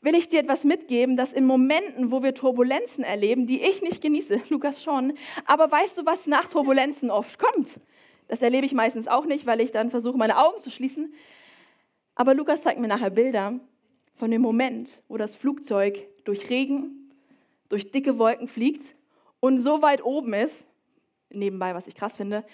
will 0.00 0.14
ich 0.14 0.28
dir 0.28 0.40
etwas 0.40 0.64
mitgeben, 0.64 1.16
dass 1.16 1.32
in 1.32 1.44
Momenten, 1.44 2.10
wo 2.12 2.22
wir 2.22 2.34
Turbulenzen 2.34 3.04
erleben, 3.04 3.46
die 3.46 3.62
ich 3.62 3.82
nicht 3.82 4.00
genieße, 4.00 4.42
Lukas 4.48 4.82
schon, 4.82 5.12
aber 5.44 5.70
weißt 5.70 5.98
du, 5.98 6.06
was 6.06 6.26
nach 6.26 6.46
Turbulenzen 6.46 7.10
oft 7.10 7.38
kommt? 7.38 7.80
Das 8.28 8.42
erlebe 8.42 8.66
ich 8.66 8.72
meistens 8.72 9.08
auch 9.08 9.24
nicht, 9.24 9.46
weil 9.46 9.60
ich 9.60 9.72
dann 9.72 9.90
versuche, 9.90 10.16
meine 10.16 10.38
Augen 10.38 10.60
zu 10.60 10.70
schließen. 10.70 11.12
Aber 12.14 12.34
Lukas 12.34 12.62
zeigt 12.62 12.78
mir 12.78 12.88
nachher 12.88 13.10
Bilder 13.10 13.58
von 14.14 14.30
dem 14.30 14.42
Moment, 14.42 15.02
wo 15.08 15.16
das 15.16 15.34
Flugzeug 15.34 16.06
durch 16.24 16.50
Regen, 16.50 17.10
durch 17.68 17.90
dicke 17.90 18.18
Wolken 18.18 18.48
fliegt 18.48 18.94
und 19.40 19.60
so 19.60 19.82
weit 19.82 20.04
oben 20.04 20.34
ist, 20.34 20.64
nebenbei, 21.30 21.74
was 21.74 21.86
ich 21.86 21.94
krass 21.94 22.16
finde. 22.16 22.44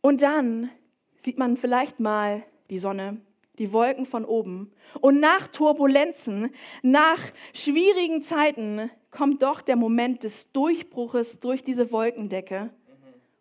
Und 0.00 0.22
dann 0.22 0.70
sieht 1.16 1.38
man 1.38 1.56
vielleicht 1.56 2.00
mal 2.00 2.42
die 2.70 2.78
Sonne, 2.78 3.20
die 3.58 3.72
Wolken 3.72 4.06
von 4.06 4.24
oben. 4.24 4.72
Und 5.00 5.20
nach 5.20 5.48
Turbulenzen, 5.48 6.50
nach 6.82 7.20
schwierigen 7.52 8.22
Zeiten 8.22 8.90
kommt 9.10 9.42
doch 9.42 9.60
der 9.60 9.76
Moment 9.76 10.24
des 10.24 10.50
Durchbruches 10.52 11.38
durch 11.40 11.62
diese 11.62 11.92
Wolkendecke, 11.92 12.70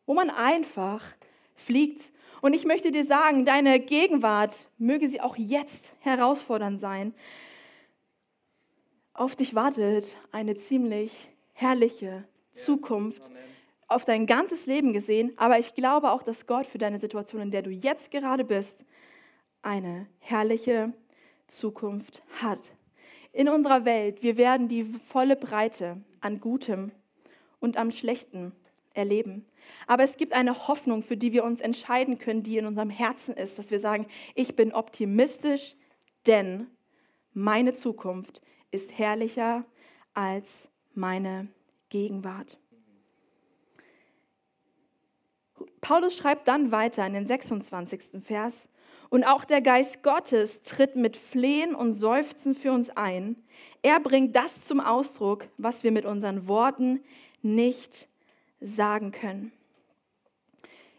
wo 0.05 0.13
man 0.13 0.29
einfach 0.29 1.03
fliegt. 1.55 2.11
Und 2.41 2.53
ich 2.53 2.65
möchte 2.65 2.91
dir 2.91 3.05
sagen, 3.05 3.45
deine 3.45 3.79
Gegenwart 3.79 4.69
möge 4.77 5.07
sie 5.07 5.21
auch 5.21 5.37
jetzt 5.37 5.93
herausfordernd 5.99 6.79
sein. 6.79 7.13
Auf 9.13 9.35
dich 9.35 9.55
wartet 9.55 10.17
eine 10.31 10.55
ziemlich 10.55 11.30
herrliche 11.61 12.23
Zukunft 12.51 13.31
auf 13.87 14.05
dein 14.05 14.25
ganzes 14.25 14.65
Leben 14.65 14.93
gesehen, 14.93 15.33
aber 15.37 15.59
ich 15.59 15.75
glaube 15.75 16.11
auch, 16.11 16.23
dass 16.23 16.47
Gott 16.47 16.65
für 16.65 16.77
deine 16.77 16.99
Situation, 16.99 17.41
in 17.41 17.51
der 17.51 17.61
du 17.61 17.69
jetzt 17.69 18.09
gerade 18.09 18.43
bist, 18.43 18.85
eine 19.61 20.07
herrliche 20.19 20.93
Zukunft 21.47 22.23
hat. 22.41 22.71
In 23.33 23.47
unserer 23.47 23.85
Welt, 23.85 24.23
wir 24.23 24.37
werden 24.37 24.67
die 24.67 24.83
volle 24.83 25.35
Breite 25.35 26.01
an 26.19 26.39
Gutem 26.39 26.91
und 27.59 27.77
am 27.77 27.91
Schlechten 27.91 28.53
erleben. 28.93 29.45
Aber 29.87 30.03
es 30.03 30.17
gibt 30.17 30.33
eine 30.33 30.67
Hoffnung, 30.67 31.03
für 31.03 31.17
die 31.17 31.31
wir 31.31 31.43
uns 31.43 31.61
entscheiden 31.61 32.17
können, 32.17 32.43
die 32.43 32.57
in 32.57 32.65
unserem 32.65 32.89
Herzen 32.89 33.35
ist, 33.35 33.59
dass 33.59 33.71
wir 33.71 33.79
sagen, 33.79 34.07
ich 34.35 34.55
bin 34.55 34.73
optimistisch, 34.73 35.75
denn 36.25 36.67
meine 37.33 37.73
Zukunft 37.73 38.41
ist 38.71 38.97
herrlicher 38.97 39.65
als 40.13 40.70
meine 40.93 41.47
Gegenwart. 41.89 42.57
Paulus 45.81 46.15
schreibt 46.15 46.47
dann 46.47 46.71
weiter 46.71 47.05
in 47.05 47.13
den 47.13 47.27
26. 47.27 48.23
Vers, 48.23 48.69
und 49.11 49.25
auch 49.25 49.43
der 49.43 49.59
Geist 49.59 50.03
Gottes 50.03 50.61
tritt 50.61 50.95
mit 50.95 51.17
Flehen 51.17 51.75
und 51.75 51.93
Seufzen 51.93 52.55
für 52.55 52.71
uns 52.71 52.89
ein. 52.91 53.35
Er 53.81 53.99
bringt 53.99 54.37
das 54.37 54.63
zum 54.63 54.79
Ausdruck, 54.79 55.49
was 55.57 55.83
wir 55.83 55.91
mit 55.91 56.05
unseren 56.05 56.47
Worten 56.47 57.01
nicht 57.41 58.07
sagen 58.61 59.11
können. 59.11 59.51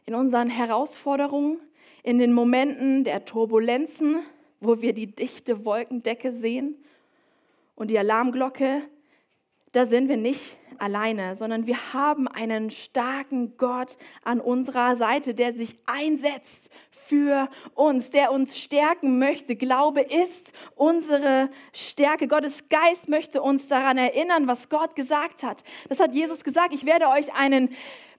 In 0.04 0.14
unseren 0.14 0.48
Herausforderungen, 0.48 1.58
in 2.02 2.18
den 2.18 2.34
Momenten 2.34 3.02
der 3.02 3.24
Turbulenzen, 3.24 4.20
wo 4.60 4.82
wir 4.82 4.92
die 4.92 5.06
dichte 5.06 5.64
Wolkendecke 5.64 6.34
sehen 6.34 6.76
und 7.76 7.90
die 7.90 7.98
Alarmglocke, 7.98 8.82
da 9.72 9.86
sind 9.86 10.08
wir 10.08 10.16
nicht 10.16 10.58
alleine, 10.78 11.36
sondern 11.36 11.66
wir 11.66 11.92
haben 11.92 12.28
einen 12.28 12.70
starken 12.70 13.56
Gott 13.56 13.96
an 14.24 14.40
unserer 14.40 14.96
Seite, 14.96 15.34
der 15.34 15.52
sich 15.52 15.76
einsetzt 15.86 16.70
für 16.90 17.48
uns, 17.74 18.10
der 18.10 18.32
uns 18.32 18.58
stärken 18.58 19.18
möchte. 19.18 19.56
Glaube 19.56 20.00
ist 20.00 20.52
unsere 20.74 21.50
Stärke. 21.72 22.28
Gottes 22.28 22.68
Geist 22.68 23.08
möchte 23.08 23.42
uns 23.42 23.68
daran 23.68 23.96
erinnern, 23.96 24.46
was 24.46 24.68
Gott 24.68 24.96
gesagt 24.96 25.42
hat. 25.42 25.62
Das 25.88 26.00
hat 26.00 26.14
Jesus 26.14 26.44
gesagt. 26.44 26.74
Ich 26.74 26.84
werde 26.84 27.08
euch 27.08 27.32
einen 27.34 27.70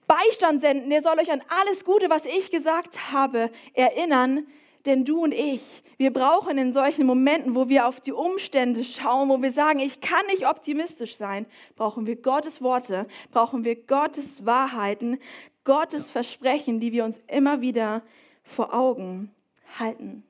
Beistand 0.06 0.60
senden. 0.60 0.90
Der 0.90 1.02
soll 1.02 1.18
euch 1.18 1.30
an 1.30 1.42
alles 1.60 1.84
Gute, 1.84 2.10
was 2.10 2.26
ich 2.26 2.50
gesagt 2.50 3.12
habe, 3.12 3.50
erinnern. 3.74 4.46
Denn 4.86 5.04
du 5.04 5.22
und 5.22 5.32
ich, 5.32 5.82
wir 5.96 6.12
brauchen 6.12 6.58
in 6.58 6.72
solchen 6.72 7.06
Momenten, 7.06 7.54
wo 7.54 7.68
wir 7.68 7.86
auf 7.86 8.00
die 8.00 8.12
Umstände 8.12 8.84
schauen, 8.84 9.30
wo 9.30 9.40
wir 9.40 9.50
sagen, 9.50 9.80
ich 9.80 10.00
kann 10.00 10.26
nicht 10.26 10.46
optimistisch 10.46 11.16
sein, 11.16 11.46
brauchen 11.74 12.06
wir 12.06 12.16
Gottes 12.16 12.60
Worte, 12.60 13.06
brauchen 13.30 13.64
wir 13.64 13.76
Gottes 13.76 14.44
Wahrheiten, 14.44 15.18
Gottes 15.64 16.10
Versprechen, 16.10 16.80
die 16.80 16.92
wir 16.92 17.04
uns 17.04 17.20
immer 17.28 17.62
wieder 17.62 18.02
vor 18.42 18.74
Augen 18.74 19.30
halten. 19.78 20.22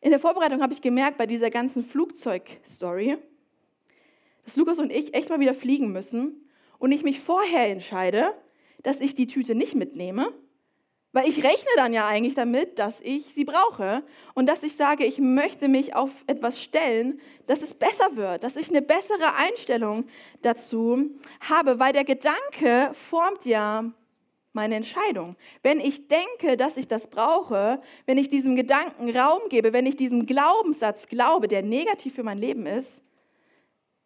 In 0.00 0.10
der 0.10 0.18
Vorbereitung 0.18 0.62
habe 0.62 0.72
ich 0.72 0.80
gemerkt, 0.80 1.18
bei 1.18 1.26
dieser 1.26 1.50
ganzen 1.50 1.84
Flugzeugstory, 1.84 3.18
dass 4.44 4.56
Lukas 4.56 4.78
und 4.78 4.90
ich 4.90 5.14
echt 5.14 5.28
mal 5.28 5.38
wieder 5.38 5.54
fliegen 5.54 5.92
müssen 5.92 6.48
und 6.78 6.90
ich 6.90 7.04
mich 7.04 7.20
vorher 7.20 7.68
entscheide, 7.68 8.34
dass 8.82 9.00
ich 9.00 9.14
die 9.14 9.26
Tüte 9.26 9.54
nicht 9.54 9.74
mitnehme, 9.74 10.32
weil 11.12 11.28
ich 11.28 11.42
rechne 11.42 11.70
dann 11.76 11.92
ja 11.92 12.06
eigentlich 12.06 12.34
damit, 12.34 12.78
dass 12.78 13.00
ich 13.00 13.26
sie 13.34 13.44
brauche 13.44 14.02
und 14.34 14.46
dass 14.46 14.62
ich 14.62 14.76
sage, 14.76 15.04
ich 15.04 15.18
möchte 15.18 15.68
mich 15.68 15.94
auf 15.94 16.24
etwas 16.26 16.60
stellen, 16.60 17.20
dass 17.46 17.62
es 17.62 17.74
besser 17.74 18.16
wird, 18.16 18.44
dass 18.44 18.56
ich 18.56 18.68
eine 18.68 18.82
bessere 18.82 19.34
Einstellung 19.36 20.04
dazu 20.42 21.10
habe, 21.48 21.78
weil 21.78 21.92
der 21.92 22.04
Gedanke 22.04 22.90
formt 22.92 23.44
ja 23.44 23.92
meine 24.52 24.76
Entscheidung. 24.76 25.36
Wenn 25.62 25.80
ich 25.80 26.08
denke, 26.08 26.56
dass 26.56 26.76
ich 26.76 26.88
das 26.88 27.08
brauche, 27.08 27.80
wenn 28.06 28.18
ich 28.18 28.28
diesem 28.28 28.56
Gedanken 28.56 29.16
Raum 29.16 29.42
gebe, 29.48 29.72
wenn 29.72 29.86
ich 29.86 29.96
diesem 29.96 30.26
Glaubenssatz 30.26 31.06
glaube, 31.06 31.48
der 31.48 31.62
negativ 31.62 32.14
für 32.14 32.22
mein 32.22 32.38
Leben 32.38 32.66
ist, 32.66 33.02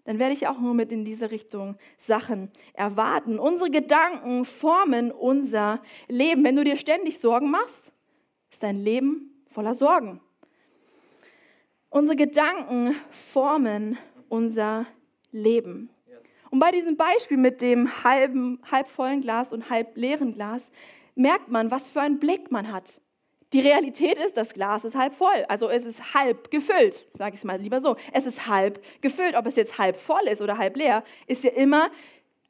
dann 0.05 0.19
werde 0.19 0.35
ich 0.35 0.47
auch 0.47 0.59
nur 0.59 0.75
mit 0.75 0.93
in 0.93 1.05
diese 1.05 1.31
Richtung 1.31 1.77
Sachen 1.99 2.51
erwarten. 2.75 3.39
Unsere 3.39 3.71
Gedanken 3.71 4.45
formen 4.45 5.11
unser 5.11 5.81
Leben. 6.09 6.45
Wenn 6.45 6.57
du 6.57 6.65
dir 6.65 6.77
ständig 6.77 7.19
Sorgen 7.19 7.51
machst, 7.51 7.93
ist 8.51 8.63
dein 8.63 8.85
Leben 8.85 9.43
voller 9.49 9.75
Sorgen. 9.75 10.21
Unsere 11.89 12.17
Gedanken 12.17 12.97
formen 13.11 13.99
unser 14.29 14.87
Leben. 15.33 15.91
Und 16.51 16.59
bei 16.59 16.71
diesem 16.71 16.97
Beispiel 16.97 17.37
mit 17.37 17.61
dem 17.61 18.05
halben, 18.05 18.61
halb 18.71 18.89
vollen 18.89 19.21
Glas 19.21 19.53
und 19.53 19.71
halb 19.71 19.97
leeren 19.97 20.35
Glas 20.35 20.71
merkt 21.15 21.49
man, 21.49 21.71
was 21.71 21.91
für 21.91 22.01
einen 22.01 22.19
Blick 22.19 22.51
man 22.53 22.73
hat. 22.73 23.01
Die 23.55 23.61
Realität 23.61 24.19
ist, 24.19 24.37
das 24.37 24.53
Glas 24.53 24.85
ist 24.85 24.97
halb 24.97 25.15
voll. 25.15 25.45
Also 25.47 25.69
es 25.69 25.85
ist 25.85 26.13
halb 26.13 26.51
gefüllt, 26.51 27.07
sage 27.17 27.35
ich 27.35 27.39
es 27.39 27.45
mal 27.45 27.61
lieber 27.61 27.81
so. 27.81 27.95
Es 28.13 28.27
ist 28.27 28.49
halb 28.49 28.83
gefüllt. 29.01 29.37
Ob 29.37 29.47
es 29.47 29.55
jetzt 29.55 29.79
halb 29.79 29.95
voll 29.95 30.27
ist 30.29 30.43
oder 30.43 30.59
halb 30.59 30.77
leer, 30.77 31.05
ist 31.29 31.45
ja 31.45 31.53
immer 31.53 31.89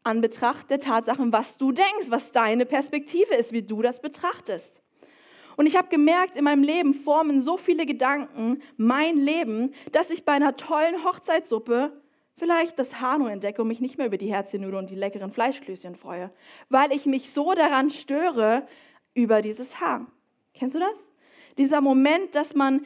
an 0.03 0.23
Betracht 0.23 0.71
der 0.71 0.79
Tatsachen, 0.79 1.31
was 1.31 1.59
du 1.59 1.73
denkst, 1.73 2.07
was 2.09 2.33
deine 2.33 2.65
Perspektive 2.65 3.35
ist, 3.35 3.53
wie 3.53 3.61
du 3.61 3.83
das 3.83 4.01
betrachtest. 4.01 4.81
Und 5.57 5.67
ich 5.67 5.77
habe 5.77 5.89
gemerkt, 5.89 6.37
in 6.37 6.45
meinem 6.45 6.63
Leben 6.63 6.95
formen 6.95 7.39
so 7.39 7.59
viele 7.59 7.85
Gedanken 7.85 8.63
mein 8.79 9.19
Leben, 9.19 9.75
dass 9.93 10.09
ich 10.09 10.25
bei 10.25 10.33
einer 10.33 10.57
tollen 10.57 11.05
Hochzeitssuppe 11.05 12.01
vielleicht 12.39 12.79
das 12.79 13.03
Hanu 13.03 13.27
entdecke 13.27 13.61
und 13.61 13.69
mich 13.69 13.81
nicht 13.81 13.99
mehr 13.99 14.07
über 14.07 14.17
die 14.17 14.33
Herzchennudeln 14.33 14.85
und 14.85 14.91
die 14.91 14.95
leckeren 14.95 15.31
Fleischklößchen 15.31 15.97
freue, 15.97 16.31
weil 16.71 16.93
ich 16.93 17.05
mich 17.05 17.31
so 17.31 17.53
daran 17.53 17.91
störe 17.91 18.67
über 19.13 19.43
dieses 19.43 19.81
Haar. 19.81 20.07
Kennst 20.55 20.75
du 20.75 20.81
das? 20.81 21.09
Dieser 21.59 21.81
Moment, 21.81 22.35
dass 22.35 22.55
man 22.55 22.85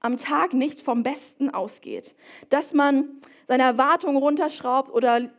am 0.00 0.16
Tag 0.16 0.52
nicht 0.52 0.80
vom 0.80 1.02
Besten 1.02 1.50
ausgeht, 1.50 2.14
dass 2.50 2.72
man 2.72 3.20
seine 3.46 3.64
Erwartungen 3.64 4.16
runterschraubt 4.16 4.90
oder 4.90 5.30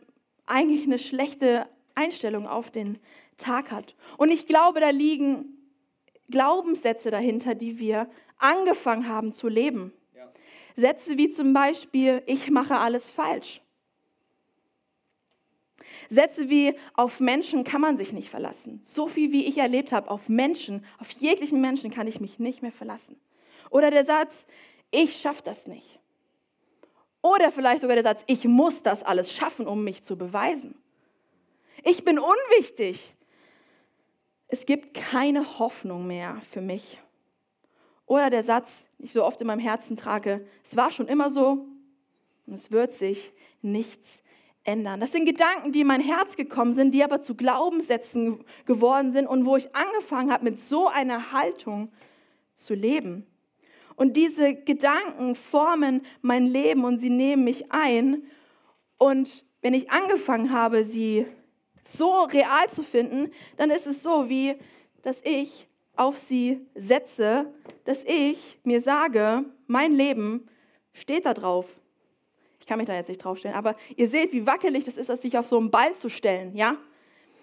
eigentlich 0.46 0.84
eine 0.84 0.98
schlechte 0.98 1.66
Einstellung 1.94 2.46
auf 2.46 2.70
den 2.70 2.98
Tag 3.36 3.70
hat. 3.70 3.94
Und 4.18 4.30
ich 4.30 4.46
glaube, 4.46 4.80
da 4.80 4.90
liegen 4.90 5.56
Glaubenssätze 6.30 7.10
dahinter, 7.10 7.54
die 7.54 7.78
wir 7.78 8.08
angefangen 8.38 9.08
haben 9.08 9.32
zu 9.32 9.48
leben. 9.48 9.92
Ja. 10.14 10.30
Sätze 10.76 11.16
wie 11.16 11.30
zum 11.30 11.52
Beispiel, 11.52 12.22
ich 12.26 12.50
mache 12.50 12.78
alles 12.78 13.08
falsch. 13.08 13.62
Sätze 16.08 16.48
wie, 16.50 16.74
auf 16.94 17.20
Menschen 17.20 17.64
kann 17.64 17.80
man 17.80 17.96
sich 17.96 18.12
nicht 18.12 18.30
verlassen. 18.30 18.80
So 18.82 19.08
viel, 19.08 19.32
wie 19.32 19.46
ich 19.46 19.58
erlebt 19.58 19.92
habe, 19.92 20.10
auf 20.10 20.28
Menschen, 20.28 20.84
auf 20.98 21.10
jeglichen 21.12 21.60
Menschen 21.60 21.90
kann 21.90 22.06
ich 22.06 22.20
mich 22.20 22.38
nicht 22.38 22.62
mehr 22.62 22.72
verlassen. 22.72 23.20
Oder 23.70 23.90
der 23.90 24.04
Satz, 24.04 24.46
ich 24.90 25.16
schaffe 25.16 25.42
das 25.44 25.66
nicht. 25.66 26.00
Oder 27.22 27.52
vielleicht 27.52 27.82
sogar 27.82 27.96
der 27.96 28.04
Satz, 28.04 28.22
ich 28.26 28.44
muss 28.46 28.82
das 28.82 29.02
alles 29.02 29.32
schaffen, 29.32 29.66
um 29.66 29.84
mich 29.84 30.02
zu 30.02 30.16
beweisen. 30.16 30.74
Ich 31.84 32.04
bin 32.04 32.18
unwichtig. 32.18 33.14
Es 34.48 34.66
gibt 34.66 34.94
keine 34.94 35.58
Hoffnung 35.58 36.06
mehr 36.06 36.40
für 36.42 36.60
mich. 36.60 37.00
Oder 38.06 38.30
der 38.30 38.42
Satz, 38.42 38.88
den 38.98 39.06
ich 39.06 39.12
so 39.12 39.24
oft 39.24 39.40
in 39.40 39.46
meinem 39.46 39.60
Herzen 39.60 39.96
trage, 39.96 40.44
es 40.64 40.76
war 40.76 40.90
schon 40.90 41.06
immer 41.06 41.30
so 41.30 41.66
und 42.46 42.54
es 42.54 42.72
wird 42.72 42.92
sich 42.92 43.32
nichts 43.62 44.22
ändern. 44.64 45.00
Das 45.00 45.12
sind 45.12 45.26
Gedanken, 45.26 45.72
die 45.72 45.80
in 45.80 45.86
mein 45.86 46.00
Herz 46.00 46.36
gekommen 46.36 46.72
sind, 46.72 46.92
die 46.92 47.02
aber 47.02 47.20
zu 47.20 47.34
Glaubenssätzen 47.34 48.44
geworden 48.66 49.12
sind 49.12 49.26
und 49.26 49.44
wo 49.44 49.56
ich 49.56 49.74
angefangen 49.74 50.32
habe, 50.32 50.44
mit 50.44 50.60
so 50.60 50.88
einer 50.88 51.32
Haltung 51.32 51.90
zu 52.54 52.74
leben. 52.74 53.26
Und 53.96 54.16
diese 54.16 54.54
Gedanken 54.54 55.34
formen 55.34 56.02
mein 56.22 56.46
Leben 56.46 56.84
und 56.84 56.98
sie 56.98 57.10
nehmen 57.10 57.44
mich 57.44 57.70
ein. 57.70 58.22
Und 58.98 59.44
wenn 59.60 59.74
ich 59.74 59.90
angefangen 59.90 60.52
habe, 60.52 60.84
sie 60.84 61.26
so 61.82 62.22
real 62.24 62.68
zu 62.70 62.82
finden, 62.82 63.30
dann 63.56 63.70
ist 63.70 63.86
es 63.86 64.02
so, 64.02 64.28
wie 64.28 64.56
dass 65.02 65.22
ich 65.24 65.66
auf 65.96 66.18
sie 66.18 66.66
setze, 66.74 67.52
dass 67.84 68.04
ich 68.04 68.58
mir 68.64 68.80
sage, 68.80 69.44
mein 69.66 69.92
Leben 69.92 70.46
steht 70.92 71.26
da 71.26 71.34
drauf. 71.34 71.80
Ich 72.70 72.72
kann 72.72 72.78
mich 72.78 72.86
da 72.86 72.94
jetzt 72.94 73.08
nicht 73.08 73.24
draufstellen, 73.24 73.56
aber 73.56 73.74
ihr 73.96 74.06
seht, 74.06 74.32
wie 74.32 74.46
wackelig 74.46 74.84
das 74.84 74.96
ist, 74.96 75.10
sich 75.20 75.36
auf 75.36 75.44
so 75.44 75.58
einen 75.58 75.72
Ball 75.72 75.92
zu 75.96 76.08
stellen, 76.08 76.54
ja? 76.54 76.76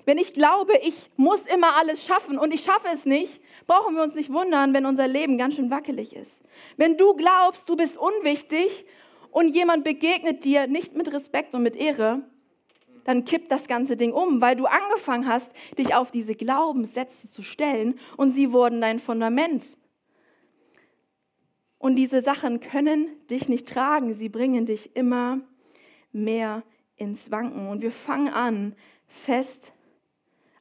Wenn 0.05 0.17
ich 0.17 0.33
glaube, 0.33 0.71
ich 0.83 1.09
muss 1.17 1.41
immer 1.41 1.75
alles 1.75 2.05
schaffen 2.05 2.39
und 2.39 2.53
ich 2.53 2.61
schaffe 2.61 2.87
es 2.93 3.03
nicht, 3.03 3.41
brauchen 3.65 3.93
wir 3.93 4.03
uns 4.03 4.15
nicht 4.15 4.31
wundern, 4.31 4.73
wenn 4.73 4.85
unser 4.85 5.05
Leben 5.05 5.37
ganz 5.37 5.55
schön 5.55 5.69
wackelig 5.69 6.15
ist. 6.15 6.39
Wenn 6.77 6.95
du 6.95 7.13
glaubst, 7.13 7.67
du 7.67 7.75
bist 7.75 7.97
unwichtig 7.97 8.85
und 9.29 9.53
jemand 9.53 9.83
begegnet 9.83 10.45
dir 10.45 10.65
nicht 10.65 10.95
mit 10.95 11.11
Respekt 11.11 11.53
und 11.53 11.61
mit 11.61 11.75
Ehre, 11.75 12.21
dann 13.03 13.25
kippt 13.25 13.51
das 13.51 13.67
ganze 13.67 13.97
Ding 13.97 14.13
um, 14.13 14.39
weil 14.39 14.55
du 14.55 14.65
angefangen 14.65 15.27
hast, 15.27 15.51
dich 15.77 15.93
auf 15.93 16.09
diese 16.09 16.35
Glaubenssätze 16.35 17.29
zu 17.29 17.41
stellen 17.41 17.99
und 18.15 18.29
sie 18.29 18.53
wurden 18.53 18.79
dein 18.79 18.99
Fundament. 18.99 19.75
Und 21.79 21.95
diese 21.95 22.21
Sachen 22.21 22.59
können 22.59 23.07
dich 23.29 23.49
nicht 23.49 23.67
tragen, 23.67 24.13
sie 24.13 24.29
bringen 24.29 24.65
dich 24.65 24.95
immer 24.95 25.39
mehr 26.11 26.63
ins 26.95 27.31
Wanken. 27.31 27.69
Und 27.69 27.81
wir 27.81 27.91
fangen 27.91 28.29
an, 28.29 28.75
fest, 29.07 29.73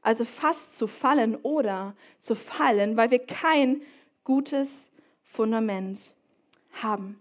also 0.02 0.24
fast 0.24 0.76
zu 0.76 0.86
fallen 0.86 1.36
oder 1.36 1.96
zu 2.20 2.34
fallen, 2.34 2.96
weil 2.96 3.10
wir 3.10 3.18
kein 3.18 3.82
gutes 4.24 4.90
Fundament 5.24 6.14
haben. 6.72 7.20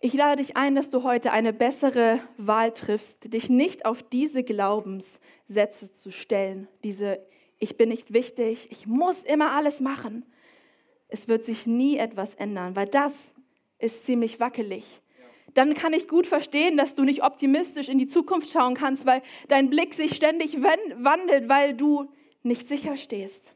Ich 0.00 0.14
lade 0.14 0.42
dich 0.42 0.56
ein, 0.56 0.74
dass 0.74 0.90
du 0.90 1.02
heute 1.02 1.32
eine 1.32 1.52
bessere 1.52 2.20
Wahl 2.36 2.72
triffst, 2.72 3.32
dich 3.32 3.48
nicht 3.48 3.86
auf 3.86 4.02
diese 4.02 4.44
Glaubenssätze 4.44 5.90
zu 5.90 6.10
stellen, 6.10 6.68
diese 6.84 7.20
ich 7.58 7.76
bin 7.76 7.88
nicht 7.88 8.12
wichtig, 8.12 8.68
ich 8.70 8.86
muss 8.86 9.22
immer 9.22 9.52
alles 9.52 9.80
machen. 9.80 10.26
Es 11.08 11.28
wird 11.28 11.44
sich 11.44 11.66
nie 11.66 11.96
etwas 11.96 12.34
ändern, 12.34 12.76
weil 12.76 12.86
das 12.86 13.12
ist 13.78 14.04
ziemlich 14.06 14.40
wackelig. 14.40 15.00
Dann 15.54 15.74
kann 15.74 15.92
ich 15.92 16.08
gut 16.08 16.26
verstehen, 16.26 16.76
dass 16.76 16.94
du 16.94 17.04
nicht 17.04 17.22
optimistisch 17.22 17.88
in 17.88 17.98
die 17.98 18.06
Zukunft 18.06 18.50
schauen 18.50 18.74
kannst, 18.74 19.06
weil 19.06 19.22
dein 19.48 19.70
Blick 19.70 19.94
sich 19.94 20.14
ständig 20.14 20.62
wandelt, 20.62 21.48
weil 21.48 21.74
du 21.74 22.12
nicht 22.42 22.68
sicher 22.68 22.96
stehst. 22.96 23.54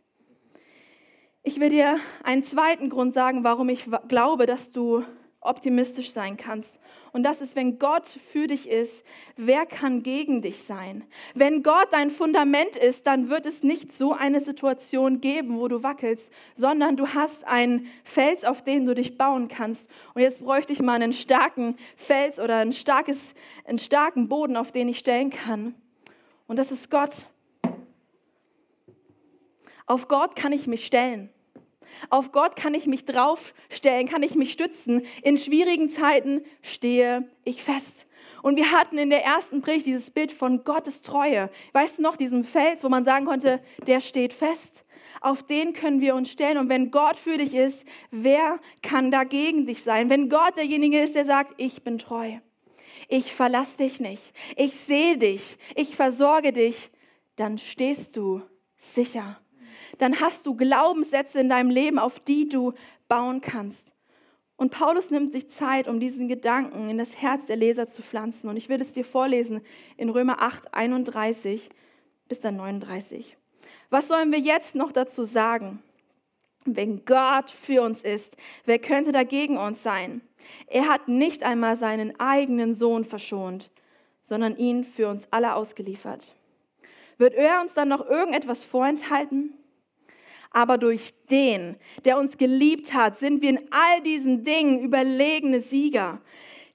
Ich 1.42 1.60
will 1.60 1.70
dir 1.70 1.98
einen 2.22 2.42
zweiten 2.42 2.90
Grund 2.90 3.14
sagen, 3.14 3.44
warum 3.44 3.68
ich 3.68 3.86
glaube, 4.08 4.46
dass 4.46 4.72
du 4.72 5.04
optimistisch 5.40 6.12
sein 6.12 6.36
kannst. 6.36 6.80
Und 7.12 7.24
das 7.24 7.40
ist, 7.40 7.56
wenn 7.56 7.78
Gott 7.78 8.06
für 8.06 8.46
dich 8.46 8.68
ist, 8.68 9.04
wer 9.36 9.66
kann 9.66 10.02
gegen 10.02 10.42
dich 10.42 10.62
sein? 10.62 11.04
Wenn 11.34 11.62
Gott 11.62 11.88
dein 11.90 12.10
Fundament 12.10 12.76
ist, 12.76 13.06
dann 13.06 13.30
wird 13.30 13.46
es 13.46 13.62
nicht 13.62 13.92
so 13.92 14.12
eine 14.12 14.40
Situation 14.40 15.20
geben, 15.20 15.58
wo 15.58 15.66
du 15.66 15.82
wackelst, 15.82 16.30
sondern 16.54 16.96
du 16.96 17.08
hast 17.08 17.44
einen 17.46 17.86
Fels, 18.04 18.44
auf 18.44 18.62
den 18.62 18.86
du 18.86 18.94
dich 18.94 19.18
bauen 19.18 19.48
kannst. 19.48 19.90
Und 20.14 20.22
jetzt 20.22 20.44
bräuchte 20.44 20.72
ich 20.72 20.80
mal 20.80 20.94
einen 20.94 21.12
starken 21.12 21.76
Fels 21.96 22.38
oder 22.38 22.58
ein 22.58 22.72
starkes, 22.72 23.34
einen 23.64 23.78
starken 23.78 24.28
Boden, 24.28 24.56
auf 24.56 24.70
den 24.70 24.88
ich 24.88 24.98
stellen 24.98 25.30
kann. 25.30 25.74
Und 26.46 26.56
das 26.56 26.70
ist 26.70 26.90
Gott. 26.90 27.26
Auf 29.86 30.06
Gott 30.06 30.36
kann 30.36 30.52
ich 30.52 30.68
mich 30.68 30.86
stellen. 30.86 31.30
Auf 32.08 32.32
Gott 32.32 32.56
kann 32.56 32.74
ich 32.74 32.86
mich 32.86 33.04
draufstellen, 33.04 34.08
kann 34.08 34.22
ich 34.22 34.34
mich 34.34 34.52
stützen. 34.52 35.02
In 35.22 35.36
schwierigen 35.36 35.90
Zeiten 35.90 36.42
stehe 36.62 37.28
ich 37.44 37.62
fest. 37.62 38.06
Und 38.42 38.56
wir 38.56 38.72
hatten 38.72 38.96
in 38.96 39.10
der 39.10 39.24
ersten 39.24 39.60
Predigt 39.60 39.86
dieses 39.86 40.10
Bild 40.10 40.32
von 40.32 40.64
Gottes 40.64 41.02
Treue. 41.02 41.50
Weißt 41.72 41.98
du 41.98 42.02
noch, 42.02 42.16
diesen 42.16 42.44
Fels, 42.44 42.82
wo 42.82 42.88
man 42.88 43.04
sagen 43.04 43.26
konnte, 43.26 43.60
der 43.86 44.00
steht 44.00 44.32
fest. 44.32 44.84
Auf 45.20 45.42
den 45.42 45.74
können 45.74 46.00
wir 46.00 46.14
uns 46.14 46.30
stellen. 46.30 46.56
Und 46.56 46.68
wenn 46.68 46.90
Gott 46.90 47.16
für 47.16 47.36
dich 47.36 47.54
ist, 47.54 47.84
wer 48.10 48.58
kann 48.82 49.10
dagegen 49.10 49.66
dich 49.66 49.82
sein? 49.82 50.08
Wenn 50.08 50.28
Gott 50.30 50.56
derjenige 50.56 51.00
ist, 51.00 51.14
der 51.14 51.26
sagt, 51.26 51.54
ich 51.58 51.82
bin 51.82 51.98
treu. 51.98 52.38
Ich 53.08 53.34
verlasse 53.34 53.76
dich 53.78 54.00
nicht. 54.00 54.32
Ich 54.56 54.72
sehe 54.72 55.18
dich. 55.18 55.58
Ich 55.74 55.96
versorge 55.96 56.52
dich. 56.52 56.90
Dann 57.36 57.58
stehst 57.58 58.16
du 58.16 58.42
sicher 58.76 59.40
dann 59.98 60.20
hast 60.20 60.46
du 60.46 60.54
Glaubenssätze 60.54 61.40
in 61.40 61.48
deinem 61.48 61.70
Leben, 61.70 61.98
auf 61.98 62.20
die 62.20 62.48
du 62.48 62.74
bauen 63.08 63.40
kannst. 63.40 63.92
Und 64.56 64.70
Paulus 64.72 65.10
nimmt 65.10 65.32
sich 65.32 65.50
Zeit, 65.50 65.88
um 65.88 66.00
diesen 66.00 66.28
Gedanken 66.28 66.90
in 66.90 66.98
das 66.98 67.16
Herz 67.16 67.46
der 67.46 67.56
Leser 67.56 67.88
zu 67.88 68.02
pflanzen. 68.02 68.50
Und 68.50 68.58
ich 68.58 68.68
will 68.68 68.80
es 68.80 68.92
dir 68.92 69.06
vorlesen 69.06 69.62
in 69.96 70.10
Römer 70.10 70.42
8, 70.42 70.74
31 70.74 71.70
bis 72.28 72.40
dann 72.40 72.56
39. 72.56 73.38
Was 73.88 74.08
sollen 74.08 74.30
wir 74.30 74.38
jetzt 74.38 74.74
noch 74.74 74.92
dazu 74.92 75.24
sagen? 75.24 75.82
Wenn 76.66 77.06
Gott 77.06 77.50
für 77.50 77.82
uns 77.82 78.02
ist, 78.02 78.36
wer 78.66 78.78
könnte 78.78 79.12
dagegen 79.12 79.56
uns 79.56 79.82
sein? 79.82 80.20
Er 80.66 80.88
hat 80.88 81.08
nicht 81.08 81.42
einmal 81.42 81.76
seinen 81.76 82.20
eigenen 82.20 82.74
Sohn 82.74 83.06
verschont, 83.06 83.70
sondern 84.22 84.56
ihn 84.56 84.84
für 84.84 85.08
uns 85.08 85.26
alle 85.30 85.54
ausgeliefert. 85.54 86.34
Wird 87.16 87.34
er 87.34 87.62
uns 87.62 87.72
dann 87.72 87.88
noch 87.88 88.06
irgendetwas 88.06 88.62
vorenthalten? 88.62 89.54
Aber 90.50 90.78
durch 90.78 91.12
den, 91.30 91.76
der 92.04 92.18
uns 92.18 92.36
geliebt 92.36 92.92
hat, 92.92 93.18
sind 93.18 93.40
wir 93.42 93.50
in 93.50 93.60
all 93.70 94.02
diesen 94.02 94.44
Dingen 94.44 94.80
überlegene 94.80 95.60
Sieger. 95.60 96.20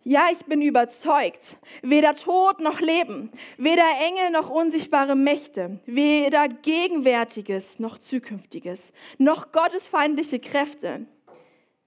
Ja, 0.03 0.27
ich 0.31 0.45
bin 0.45 0.61
überzeugt, 0.61 1.57
weder 1.81 2.15
Tod 2.15 2.59
noch 2.59 2.79
Leben, 2.79 3.31
weder 3.57 3.83
Engel 4.07 4.29
noch 4.31 4.51
unsichtbare 4.51 5.15
Mächte, 5.15 5.79
weder 5.87 6.47
Gegenwärtiges 6.47 7.79
noch 7.79 7.97
Zukünftiges, 7.97 8.91
noch 9.17 9.51
gottesfeindliche 9.51 10.39
Kräfte, 10.39 11.07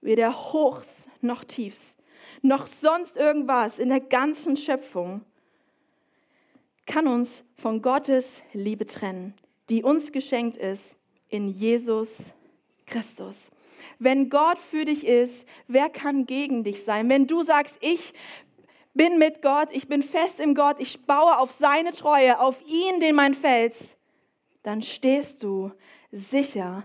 weder 0.01 0.51
Hochs 0.51 1.07
noch 1.21 1.45
Tiefs, 1.45 1.95
noch 2.41 2.67
sonst 2.67 3.15
irgendwas 3.15 3.79
in 3.79 3.89
der 3.89 4.01
ganzen 4.01 4.57
Schöpfung 4.57 5.21
kann 6.85 7.07
uns 7.07 7.43
von 7.55 7.81
Gottes 7.81 8.43
Liebe 8.51 8.85
trennen, 8.85 9.33
die 9.69 9.83
uns 9.83 10.11
geschenkt 10.11 10.57
ist 10.57 10.98
in 11.29 11.47
Jesus 11.47 12.33
Christus. 12.85 13.49
Wenn 13.99 14.29
Gott 14.29 14.59
für 14.59 14.85
dich 14.85 15.05
ist, 15.05 15.47
wer 15.67 15.89
kann 15.89 16.25
gegen 16.25 16.63
dich 16.63 16.83
sein? 16.83 17.09
Wenn 17.09 17.27
du 17.27 17.43
sagst, 17.43 17.77
ich 17.81 18.13
bin 18.93 19.19
mit 19.19 19.41
Gott, 19.41 19.69
ich 19.71 19.87
bin 19.87 20.03
fest 20.03 20.39
im 20.39 20.55
Gott, 20.55 20.79
ich 20.79 21.01
baue 21.03 21.37
auf 21.37 21.51
seine 21.51 21.93
Treue, 21.93 22.39
auf 22.39 22.61
ihn, 22.65 22.99
den 22.99 23.15
mein 23.15 23.33
Fels, 23.33 23.95
dann 24.63 24.81
stehst 24.81 25.43
du 25.43 25.71
sicher. 26.11 26.83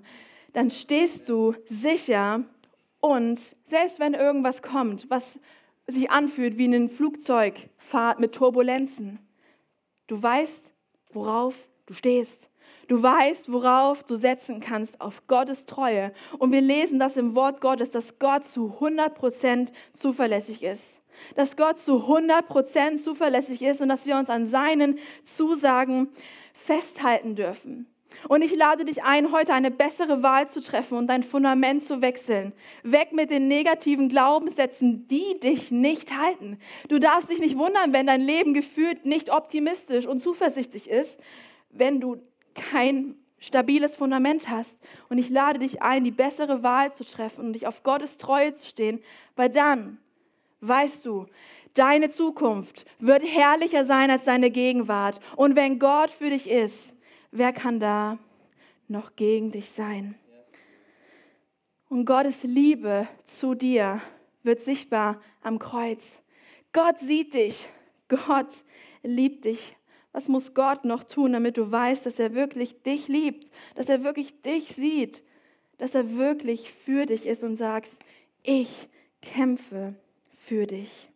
Dann 0.52 0.70
stehst 0.70 1.28
du 1.28 1.54
sicher 1.66 2.44
und 3.00 3.38
selbst 3.64 4.00
wenn 4.00 4.14
irgendwas 4.14 4.62
kommt, 4.62 5.10
was 5.10 5.38
sich 5.86 6.10
anfühlt 6.10 6.56
wie 6.56 6.64
eine 6.64 6.88
Flugzeugfahrt 6.88 8.18
mit 8.18 8.34
Turbulenzen, 8.34 9.18
du 10.06 10.22
weißt, 10.22 10.72
worauf 11.12 11.68
du 11.86 11.94
stehst. 11.94 12.48
Du 12.88 13.02
weißt, 13.02 13.52
worauf 13.52 14.02
du 14.02 14.16
setzen 14.16 14.60
kannst, 14.60 15.00
auf 15.00 15.26
Gottes 15.26 15.66
Treue. 15.66 16.12
Und 16.38 16.52
wir 16.52 16.60
lesen 16.60 16.98
das 16.98 17.16
im 17.16 17.34
Wort 17.34 17.60
Gottes, 17.60 17.90
dass 17.90 18.18
Gott 18.18 18.46
zu 18.46 18.76
100% 18.80 19.72
zuverlässig 19.92 20.62
ist. 20.62 21.00
Dass 21.36 21.56
Gott 21.56 21.78
zu 21.78 21.96
100% 21.96 22.96
zuverlässig 22.96 23.62
ist 23.62 23.80
und 23.80 23.88
dass 23.88 24.06
wir 24.06 24.16
uns 24.16 24.30
an 24.30 24.48
seinen 24.48 24.98
Zusagen 25.22 26.08
festhalten 26.52 27.36
dürfen. 27.36 27.86
Und 28.28 28.42
ich 28.42 28.54
lade 28.54 28.84
dich 28.84 29.02
ein, 29.02 29.32
heute 29.32 29.52
eine 29.52 29.70
bessere 29.70 30.22
Wahl 30.22 30.48
zu 30.48 30.60
treffen 30.60 30.96
und 30.96 31.08
dein 31.08 31.22
Fundament 31.22 31.84
zu 31.84 32.00
wechseln. 32.00 32.52
Weg 32.82 33.12
mit 33.12 33.30
den 33.30 33.48
negativen 33.48 34.08
Glaubenssätzen, 34.08 35.06
die 35.08 35.38
dich 35.40 35.70
nicht 35.70 36.16
halten. 36.16 36.58
Du 36.88 36.98
darfst 36.98 37.30
dich 37.30 37.38
nicht 37.38 37.58
wundern, 37.58 37.92
wenn 37.92 38.06
dein 38.06 38.20
Leben 38.20 38.54
gefühlt 38.54 39.04
nicht 39.04 39.30
optimistisch 39.30 40.06
und 40.06 40.20
zuversichtlich 40.20 40.88
ist, 40.88 41.18
wenn 41.70 42.00
du 42.00 42.16
kein 42.54 43.16
stabiles 43.38 43.96
Fundament 43.96 44.48
hast. 44.48 44.76
Und 45.08 45.18
ich 45.18 45.30
lade 45.30 45.58
dich 45.58 45.82
ein, 45.82 46.04
die 46.04 46.10
bessere 46.10 46.62
Wahl 46.62 46.92
zu 46.92 47.04
treffen 47.04 47.46
und 47.46 47.52
dich 47.52 47.66
auf 47.66 47.82
Gottes 47.82 48.16
Treue 48.16 48.54
zu 48.54 48.66
stehen, 48.66 49.02
weil 49.36 49.50
dann 49.50 49.98
weißt 50.60 51.04
du, 51.06 51.26
deine 51.74 52.10
Zukunft 52.10 52.86
wird 52.98 53.22
herrlicher 53.22 53.84
sein 53.84 54.10
als 54.10 54.24
deine 54.24 54.50
Gegenwart. 54.50 55.20
Und 55.36 55.56
wenn 55.56 55.78
Gott 55.78 56.10
für 56.10 56.30
dich 56.30 56.48
ist, 56.48 56.94
wer 57.30 57.52
kann 57.52 57.80
da 57.80 58.18
noch 58.88 59.16
gegen 59.16 59.50
dich 59.50 59.70
sein? 59.70 60.14
Und 61.88 62.06
Gottes 62.06 62.42
Liebe 62.44 63.06
zu 63.24 63.54
dir 63.54 64.00
wird 64.42 64.60
sichtbar 64.60 65.20
am 65.42 65.58
Kreuz. 65.58 66.22
Gott 66.72 66.98
sieht 66.98 67.34
dich. 67.34 67.68
Gott 68.08 68.64
liebt 69.02 69.44
dich. 69.44 69.76
Was 70.14 70.28
muss 70.28 70.54
Gott 70.54 70.84
noch 70.84 71.02
tun, 71.02 71.32
damit 71.32 71.56
du 71.56 71.72
weißt, 71.72 72.06
dass 72.06 72.20
er 72.20 72.34
wirklich 72.34 72.82
dich 72.84 73.08
liebt, 73.08 73.50
dass 73.74 73.88
er 73.88 74.04
wirklich 74.04 74.40
dich 74.42 74.68
sieht, 74.68 75.24
dass 75.78 75.96
er 75.96 76.16
wirklich 76.16 76.72
für 76.72 77.04
dich 77.04 77.26
ist 77.26 77.42
und 77.42 77.56
sagst, 77.56 78.00
ich 78.44 78.88
kämpfe 79.20 79.96
für 80.32 80.68
dich. 80.68 81.08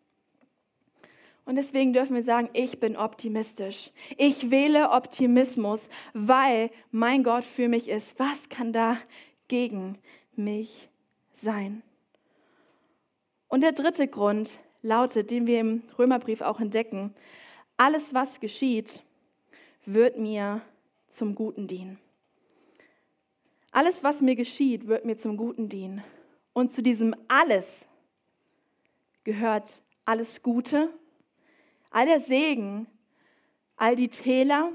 Und 1.44 1.54
deswegen 1.54 1.92
dürfen 1.92 2.16
wir 2.16 2.24
sagen, 2.24 2.50
ich 2.54 2.80
bin 2.80 2.96
optimistisch. 2.96 3.92
Ich 4.16 4.50
wähle 4.50 4.90
Optimismus, 4.90 5.88
weil 6.12 6.70
mein 6.90 7.22
Gott 7.22 7.44
für 7.44 7.68
mich 7.68 7.88
ist. 7.88 8.18
Was 8.18 8.48
kann 8.48 8.72
da 8.72 8.98
gegen 9.46 9.96
mich 10.34 10.88
sein? 11.32 11.82
Und 13.46 13.62
der 13.62 13.72
dritte 13.72 14.08
Grund 14.08 14.58
lautet, 14.82 15.30
den 15.30 15.46
wir 15.46 15.61
im 15.61 15.84
Römerbrief 15.96 16.40
auch 16.40 16.58
entdecken, 16.58 17.14
alles, 17.78 18.12
was 18.12 18.40
geschieht, 18.40 19.02
wird 19.86 20.18
mir 20.18 20.60
zum 21.08 21.34
Guten 21.34 21.66
dienen. 21.66 21.98
Alles, 23.70 24.04
was 24.04 24.20
mir 24.20 24.36
geschieht, 24.36 24.86
wird 24.86 25.04
mir 25.04 25.16
zum 25.16 25.36
Guten 25.36 25.68
dienen. 25.68 26.02
Und 26.52 26.70
zu 26.72 26.82
diesem 26.82 27.14
alles 27.28 27.86
gehört 29.24 29.82
alles 30.04 30.42
Gute, 30.42 30.90
all 31.90 32.06
der 32.06 32.20
Segen, 32.20 32.86
all 33.76 33.94
die 33.94 34.08
Täler, 34.08 34.72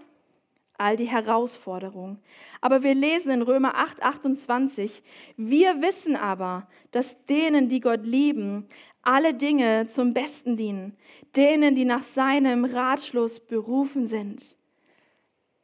all 0.78 0.96
die 0.96 1.10
Herausforderungen. 1.10 2.20
Aber 2.62 2.84
wir 2.84 2.96
lesen 2.96 3.32
in 3.32 3.42
Römer 3.42 3.76
8, 3.76 4.02
28, 4.02 5.04
wir 5.38 5.82
wissen 5.82 6.16
aber, 6.16 6.68
dass 6.92 7.26
denen, 7.26 7.68
die 7.68 7.80
Gott 7.80 8.06
lieben, 8.06 8.68
alle 9.04 9.34
Dinge 9.34 9.88
zum 9.88 10.14
Besten 10.14 10.56
dienen, 10.56 10.98
denen, 11.36 11.76
die 11.76 11.86
nach 11.86 12.04
seinem 12.04 12.66
Ratschluss 12.66 13.40
berufen 13.40 14.08
sind. 14.08 14.58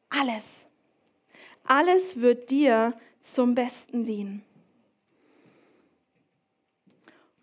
Alles, 0.10 0.68
alles 1.64 2.22
wird 2.22 2.50
dir 2.50 2.94
zum 3.22 3.56
Besten 3.56 4.04
dienen. 4.06 4.44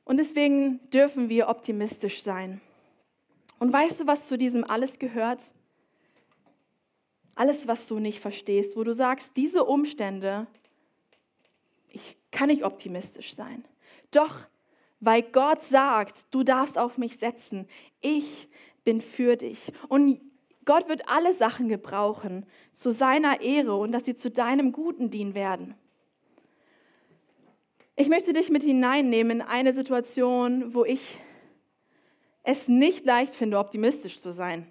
Und 0.04 0.18
deswegen 0.18 0.80
dürfen 0.90 1.28
wir 1.28 1.48
optimistisch 1.48 2.22
sein. 2.22 2.61
Und 3.59 3.72
weißt 3.72 4.00
du, 4.00 4.06
was 4.06 4.26
zu 4.28 4.38
diesem 4.38 4.62
alles 4.62 4.98
gehört? 4.98 5.52
Alles, 7.35 7.66
was 7.66 7.88
du 7.88 7.98
nicht 7.98 8.20
verstehst, 8.20 8.76
wo 8.76 8.85
du 8.85 8.92
sagst, 8.92 9.37
diese 9.37 9.64
Umstände, 9.64 10.46
ich 11.88 12.16
kann 12.30 12.48
nicht 12.48 12.64
optimistisch 12.64 13.35
sein. 13.35 13.64
Doch, 14.11 14.46
weil 15.00 15.22
Gott 15.22 15.62
sagt, 15.62 16.26
du 16.30 16.42
darfst 16.42 16.78
auf 16.78 16.98
mich 16.98 17.18
setzen, 17.18 17.68
ich 18.00 18.48
bin 18.85 19.00
für 19.00 19.37
dich. 19.37 19.72
Und 19.88 20.20
Gott 20.64 20.88
wird 20.88 21.09
alle 21.09 21.32
Sachen 21.35 21.68
gebrauchen 21.68 22.46
zu 22.72 22.90
seiner 22.90 23.40
Ehre 23.40 23.76
und 23.76 23.92
dass 23.92 24.04
sie 24.04 24.14
zu 24.14 24.30
deinem 24.30 24.72
Guten 24.72 25.11
dienen 25.11 25.35
werden. 25.35 25.74
Ich 27.94 28.09
möchte 28.09 28.32
dich 28.32 28.50
mit 28.50 28.62
hineinnehmen 28.62 29.40
in 29.40 29.46
eine 29.46 29.72
Situation, 29.72 30.74
wo 30.74 30.85
ich 30.85 31.18
es 32.42 32.68
nicht 32.68 33.06
leicht 33.06 33.35
finde, 33.35 33.59
optimistisch 33.59 34.20
zu 34.20 34.32
sein. 34.32 34.66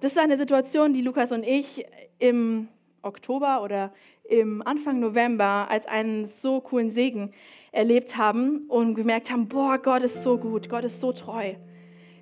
Das 0.00 0.12
ist 0.12 0.18
eine 0.18 0.38
Situation, 0.38 0.94
die 0.94 1.02
Lukas 1.02 1.32
und 1.32 1.42
ich 1.42 1.86
im 2.18 2.68
Oktober 3.02 3.62
oder 3.62 3.92
im 4.24 4.62
Anfang 4.66 5.00
November 5.00 5.66
als 5.70 5.86
einen 5.86 6.26
so 6.26 6.60
coolen 6.60 6.90
Segen 6.90 7.32
erlebt 7.74 8.16
haben 8.16 8.66
und 8.68 8.94
gemerkt 8.94 9.30
haben, 9.30 9.48
boah, 9.48 9.78
Gott 9.78 10.02
ist 10.02 10.22
so 10.22 10.38
gut, 10.38 10.68
Gott 10.68 10.84
ist 10.84 11.00
so 11.00 11.12
treu. 11.12 11.54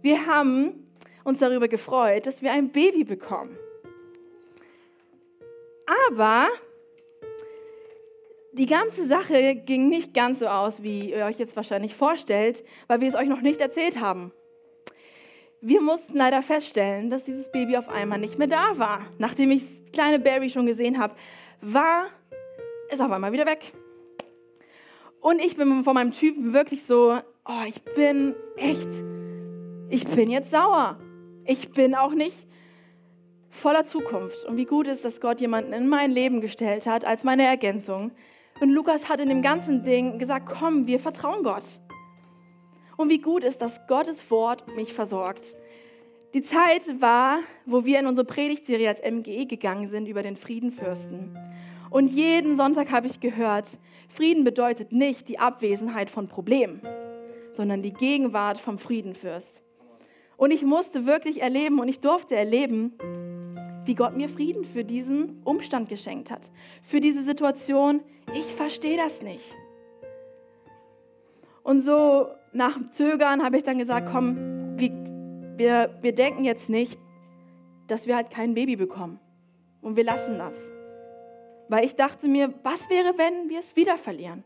Wir 0.01 0.27
haben 0.27 0.89
uns 1.25 1.39
darüber 1.39 1.69
gefreut, 1.69 2.27
dass 2.27 2.43
wir 2.43 2.53
ein 2.53 2.71
Baby 2.71 3.05
bekommen. 3.05 3.57
Aber 6.11 6.49
die 8.53 8.67
ganze 8.67 9.07
Sache 9.07 9.55
ging 9.55 9.89
nicht 9.89 10.15
ganz 10.15 10.41
so 10.41 10.47
aus, 10.47 10.83
wie 10.83 11.11
ihr 11.13 11.25
euch 11.25 11.39
jetzt 11.39 11.57
wahrscheinlich 11.57 11.95
vorstellt, 11.95 12.65
weil 12.87 13.01
wir 13.01 13.09
es 13.09 13.15
euch 13.15 13.29
noch 13.29 13.41
nicht 13.41 13.61
erzählt 13.61 14.01
haben. 14.01 14.33
Wir 15.61 15.81
mussten 15.81 16.17
leider 16.17 16.43
feststellen, 16.43 17.09
dass 17.09 17.25
dieses 17.25 17.53
Baby 17.53 17.77
auf 17.77 17.89
einmal 17.89 18.19
nicht 18.19 18.39
mehr 18.39 18.49
da 18.49 18.79
war. 18.79 19.07
Nachdem 19.19 19.53
ich 19.53 19.65
kleine 19.93 20.19
Baby 20.19 20.51
schon 20.51 20.67
gesehen 20.67 20.99
habe, 20.99 21.15
war 21.61 22.09
es 22.91 23.01
auf 23.01 23.11
einmal 23.11 23.33
wieder 23.33 23.47
weg. 23.47 23.73
Und 25.23 25.39
ich 25.41 25.57
bin 25.57 25.85
von 25.85 25.95
meinem 25.95 26.13
Typen 26.13 26.53
wirklich 26.53 26.85
so, 26.85 27.17
oh, 27.47 27.63
ich 27.67 27.83
bin 27.95 28.35
echt, 28.57 28.91
ich 29.89 30.07
bin 30.07 30.31
jetzt 30.31 30.51
sauer. 30.51 30.99
Ich 31.45 31.71
bin 31.71 31.95
auch 31.95 32.13
nicht 32.13 32.37
voller 33.49 33.85
Zukunft. 33.85 34.45
Und 34.45 34.57
wie 34.57 34.67
gut 34.67 34.87
ist, 34.87 35.05
dass 35.05 35.21
Gott 35.21 35.41
jemanden 35.41 35.73
in 35.73 35.89
mein 35.89 36.11
Leben 36.11 36.41
gestellt 36.41 36.87
hat 36.87 37.05
als 37.05 37.25
meine 37.25 37.45
Ergänzung, 37.45 38.13
und 38.61 38.71
Lukas 38.71 39.09
hat 39.09 39.19
in 39.19 39.29
dem 39.29 39.43
ganzen 39.43 39.83
Ding 39.83 40.21
gesagt, 40.21 40.47
komm, 40.47 40.87
wir 40.87 41.01
vertrauen 41.01 41.43
Gott. 41.43 41.65
Und 42.97 43.09
wie 43.09 43.19
gut 43.19 43.43
ist, 43.43 43.61
dass 43.61 43.89
Gottes 43.89 44.31
Wort 44.31 44.77
mich 44.77 44.93
versorgt. 44.93 45.57
Die 46.35 46.43
Zeit 46.43 47.01
war, 47.01 47.39
wo 47.67 47.85
wir 47.85 47.99
in 47.99 48.07
unsere 48.07 48.25
Predigtserie 48.25 48.89
als 48.89 49.03
MGE 49.03 49.47
gegangen 49.47 49.89
sind 49.89 50.07
über 50.07 50.23
den 50.23 50.37
Friedenfürsten. 50.37 51.37
Und 51.91 52.09
jeden 52.13 52.57
Sonntag 52.57 52.93
habe 52.93 53.09
ich 53.09 53.19
gehört, 53.19 53.79
Frieden 54.13 54.45
bedeutet 54.45 54.93
nicht 54.93 55.29
die 55.31 55.39
Abwesenheit 55.39 56.11
von 56.11 56.29
Problemen, 56.29 56.83
sondern 57.55 57.81
die 57.81 57.95
Gegenwart 57.95 58.59
vom 58.59 58.77
Friedenfürst. 58.77 59.63
Und 60.37 60.51
ich 60.51 60.65
musste 60.65 61.07
wirklich 61.07 61.41
erleben 61.41 61.81
und 61.81 61.89
ich 61.89 62.01
durfte 62.01 62.37
erleben, 62.37 62.93
wie 63.87 63.95
Gott 63.95 64.15
mir 64.15 64.29
Frieden 64.29 64.67
für 64.67 64.85
diesen 64.85 65.41
Umstand 65.45 65.89
geschenkt 65.89 66.31
hat, 66.31 66.51
für 66.83 67.01
diese 67.01 67.23
Situation. 67.23 68.03
Ich 68.35 68.45
verstehe 68.45 68.99
das 68.99 69.23
nicht. 69.23 69.57
Und 71.63 71.81
so 71.81 72.27
nach 72.53 72.91
Zögern 72.91 73.43
habe 73.43 73.57
ich 73.57 73.63
dann 73.63 73.79
gesagt, 73.79 74.11
komm, 74.13 74.77
wir, 75.57 75.97
wir, 76.03 76.13
denken 76.13 76.45
jetzt 76.45 76.69
nicht, 76.69 77.01
dass 77.87 78.07
wir 78.07 78.17
halt 78.17 78.29
kein 78.29 78.53
Baby 78.53 78.77
bekommen. 78.77 79.19
Und 79.81 79.97
wir 79.97 80.05
lassen 80.05 80.37
das. 80.37 80.71
Weil 81.73 81.87
ich 81.87 81.97
dachte 81.97 82.29
mir, 82.29 82.53
was 82.65 82.91
wäre, 82.91 83.17
wenn 83.17 83.49
wir 83.49 83.59
es 83.59 83.77
wieder 83.77 83.97
verlieren? 83.97 84.45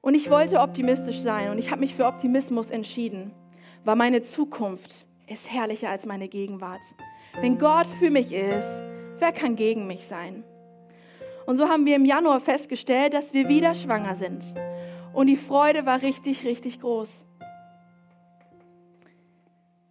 Und 0.00 0.16
ich 0.16 0.28
wollte 0.28 0.58
optimistisch 0.58 1.20
sein 1.20 1.52
und 1.52 1.58
ich 1.58 1.70
habe 1.70 1.82
mich 1.82 1.94
für 1.94 2.06
Optimismus 2.06 2.70
entschieden, 2.70 3.30
weil 3.84 3.94
meine 3.94 4.22
Zukunft 4.22 5.06
ist 5.28 5.48
herrlicher 5.48 5.88
als 5.88 6.04
meine 6.04 6.26
Gegenwart. 6.26 6.80
Wenn 7.40 7.58
Gott 7.58 7.86
für 7.86 8.10
mich 8.10 8.32
ist, 8.32 8.82
wer 9.18 9.30
kann 9.30 9.54
gegen 9.54 9.86
mich 9.86 10.04
sein? 10.04 10.42
Und 11.46 11.58
so 11.58 11.68
haben 11.68 11.86
wir 11.86 11.94
im 11.94 12.06
Januar 12.06 12.40
festgestellt, 12.40 13.14
dass 13.14 13.32
wir 13.32 13.48
wieder 13.48 13.76
schwanger 13.76 14.16
sind. 14.16 14.52
Und 15.12 15.28
die 15.28 15.36
Freude 15.36 15.86
war 15.86 16.02
richtig, 16.02 16.44
richtig 16.44 16.80
groß. 16.80 17.24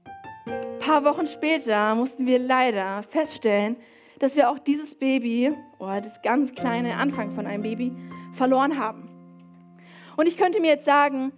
Ein 0.04 0.80
paar 0.80 1.06
Wochen 1.06 1.28
später 1.28 1.96
mussten 1.96 2.26
wir 2.26 2.40
leider 2.40 3.04
feststellen, 3.04 3.78
dass 4.20 4.36
wir 4.36 4.50
auch 4.50 4.60
dieses 4.60 4.96
Baby, 4.96 5.54
oder 5.80 6.02
das 6.02 6.22
ganz 6.22 6.54
kleine 6.54 6.98
Anfang 6.98 7.32
von 7.32 7.46
einem 7.46 7.64
Baby, 7.64 7.94
verloren 8.34 8.78
haben. 8.78 9.10
Und 10.18 10.28
ich 10.28 10.38
könnte 10.38 10.60
mir 10.60 10.68
jetzt 10.68 10.86
sagen, 10.86 11.32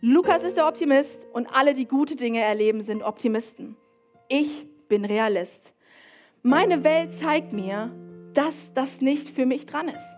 Lukas 0.00 0.42
ist 0.42 0.56
der 0.56 0.68
Optimist 0.68 1.26
und 1.32 1.48
alle, 1.52 1.74
die 1.74 1.86
gute 1.86 2.14
Dinge 2.14 2.40
erleben, 2.40 2.82
sind 2.82 3.02
Optimisten. 3.02 3.76
Ich 4.28 4.66
bin 4.88 5.04
Realist. 5.04 5.74
Meine 6.42 6.84
Welt 6.84 7.12
zeigt 7.12 7.52
mir, 7.52 7.90
dass 8.34 8.72
das 8.74 9.00
nicht 9.00 9.28
für 9.28 9.46
mich 9.46 9.66
dran 9.66 9.88
ist. 9.88 10.14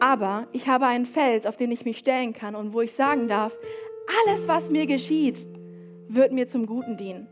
Aber 0.00 0.46
ich 0.52 0.68
habe 0.68 0.86
einen 0.86 1.06
Fels, 1.06 1.46
auf 1.46 1.56
den 1.56 1.72
ich 1.72 1.84
mich 1.84 1.98
stellen 1.98 2.32
kann 2.32 2.54
und 2.54 2.72
wo 2.72 2.80
ich 2.80 2.94
sagen 2.94 3.26
darf, 3.26 3.56
alles, 4.26 4.48
was 4.48 4.70
mir 4.70 4.86
geschieht, 4.86 5.46
wird 6.08 6.32
mir 6.32 6.46
zum 6.46 6.66
Guten 6.66 6.96
dienen. 6.96 7.26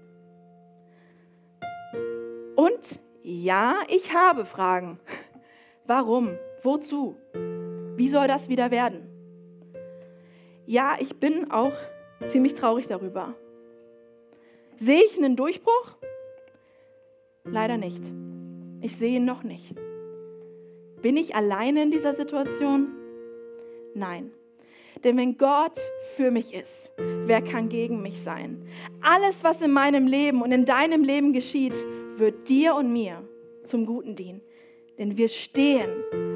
Und 2.57 3.01
ja, 3.23 3.77
ich 3.89 4.15
habe 4.15 4.45
Fragen. 4.45 4.99
Warum? 5.87 6.37
Wozu? 6.63 7.17
Wie 7.97 8.09
soll 8.09 8.27
das 8.27 8.49
wieder 8.49 8.71
werden? 8.71 9.09
Ja, 10.67 10.97
ich 10.99 11.17
bin 11.19 11.51
auch 11.51 11.73
ziemlich 12.27 12.55
traurig 12.55 12.87
darüber. 12.87 13.35
Sehe 14.77 15.03
ich 15.05 15.17
einen 15.19 15.37
Durchbruch? 15.37 15.97
Leider 17.45 17.77
nicht. 17.77 18.03
Ich 18.81 18.97
sehe 18.97 19.17
ihn 19.17 19.25
noch 19.25 19.43
nicht. 19.43 19.75
Bin 21.03 21.17
ich 21.17 21.35
alleine 21.35 21.83
in 21.83 21.91
dieser 21.91 22.15
Situation? 22.15 22.89
Nein. 23.95 24.33
Denn 25.05 25.17
wenn 25.17 25.37
Gott 25.37 25.79
für 26.17 26.31
mich 26.31 26.55
ist, 26.55 26.93
wer 26.97 27.43
kann 27.43 27.69
gegen 27.69 28.03
mich 28.03 28.23
sein? 28.23 28.67
Alles, 29.03 29.43
was 29.43 29.61
in 29.61 29.73
meinem 29.73 30.07
Leben 30.07 30.43
und 30.43 30.53
in 30.53 30.65
deinem 30.65 31.03
Leben 31.03 31.33
geschieht, 31.33 31.75
wird 32.19 32.49
dir 32.49 32.75
und 32.75 32.93
mir 32.93 33.27
zum 33.65 33.87
Guten 33.87 34.17
dienen. 34.17 34.41
Denn 34.99 35.17
wir 35.17 35.29
stehen 35.29 35.91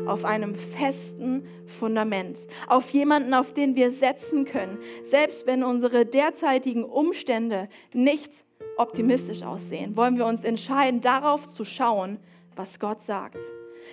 auf 0.06 0.24
einem 0.24 0.54
festen 0.54 1.46
Fundament, 1.66 2.46
auf 2.68 2.90
jemanden, 2.90 3.34
auf 3.34 3.52
den 3.52 3.76
wir 3.76 3.90
setzen 3.92 4.44
können, 4.44 4.78
selbst 5.04 5.46
wenn 5.46 5.62
unsere 5.62 6.06
derzeitigen 6.06 6.84
Umstände 6.84 7.68
nicht 7.92 8.44
optimistisch 8.76 9.42
aussehen, 9.42 9.96
wollen 9.96 10.16
wir 10.16 10.26
uns 10.26 10.44
entscheiden, 10.44 11.00
darauf 11.00 11.48
zu 11.48 11.64
schauen, 11.64 12.18
was 12.54 12.78
Gott 12.78 13.02
sagt. 13.02 13.40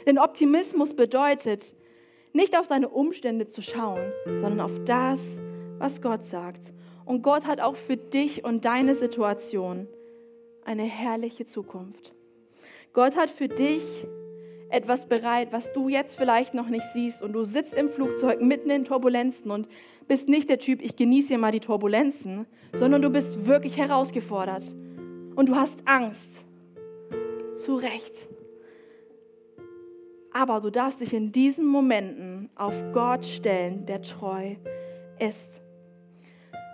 Denn 0.05 0.17
Optimismus 0.17 0.93
bedeutet, 0.93 1.75
nicht 2.31 2.57
auf 2.57 2.65
seine 2.65 2.89
Umstände 2.89 3.47
zu 3.47 3.61
schauen, 3.61 4.01
sondern 4.25 4.61
auf 4.61 4.83
das, 4.85 5.39
was 5.77 6.01
Gott 6.01 6.25
sagt. 6.25 6.73
Und 7.05 7.21
Gott 7.21 7.45
hat 7.45 7.61
auch 7.61 7.75
für 7.75 7.97
dich 7.97 8.43
und 8.43 8.65
deine 8.65 8.95
Situation 8.95 9.87
eine 10.65 10.83
herrliche 10.83 11.45
Zukunft. 11.45 12.13
Gott 12.93 13.15
hat 13.15 13.29
für 13.29 13.47
dich 13.47 14.05
etwas 14.69 15.07
bereit, 15.07 15.49
was 15.51 15.71
du 15.73 15.87
jetzt 15.87 16.15
vielleicht 16.15 16.53
noch 16.53 16.67
nicht 16.67 16.85
siehst 16.93 17.21
und 17.21 17.33
du 17.33 17.43
sitzt 17.43 17.75
im 17.75 17.89
Flugzeug 17.89 18.41
mitten 18.41 18.69
in 18.69 18.85
Turbulenzen 18.85 19.51
und 19.51 19.67
bist 20.07 20.29
nicht 20.29 20.49
der 20.49 20.59
Typ, 20.59 20.81
ich 20.81 20.95
genieße 20.95 21.29
hier 21.29 21.37
mal 21.37 21.51
die 21.51 21.59
Turbulenzen, 21.59 22.47
sondern 22.73 23.01
du 23.01 23.09
bist 23.09 23.45
wirklich 23.45 23.77
herausgefordert 23.77 24.73
und 25.35 25.49
du 25.49 25.55
hast 25.55 25.87
Angst. 25.87 26.45
Zu 27.55 27.75
Recht. 27.75 28.27
Aber 30.33 30.59
du 30.59 30.71
darfst 30.71 31.01
dich 31.01 31.13
in 31.13 31.31
diesen 31.31 31.67
Momenten 31.67 32.49
auf 32.55 32.83
Gott 32.91 33.25
stellen, 33.25 33.85
der 33.85 34.01
treu 34.01 34.55
ist. 35.19 35.62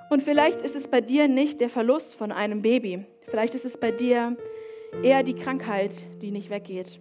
Und 0.09 0.23
vielleicht 0.23 0.61
ist 0.61 0.75
es 0.75 0.87
bei 0.87 1.01
dir 1.01 1.27
nicht 1.27 1.61
der 1.61 1.69
Verlust 1.69 2.15
von 2.15 2.31
einem 2.31 2.61
Baby. 2.61 3.05
Vielleicht 3.21 3.53
ist 3.53 3.65
es 3.65 3.77
bei 3.77 3.91
dir 3.91 4.35
eher 5.03 5.23
die 5.23 5.35
Krankheit, 5.35 5.93
die 6.21 6.31
nicht 6.31 6.49
weggeht. 6.49 6.99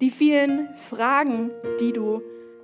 Die 0.00 0.10
vielen 0.10 0.68
Fragen, 0.76 1.50
die 1.80 1.92
du 1.92 2.22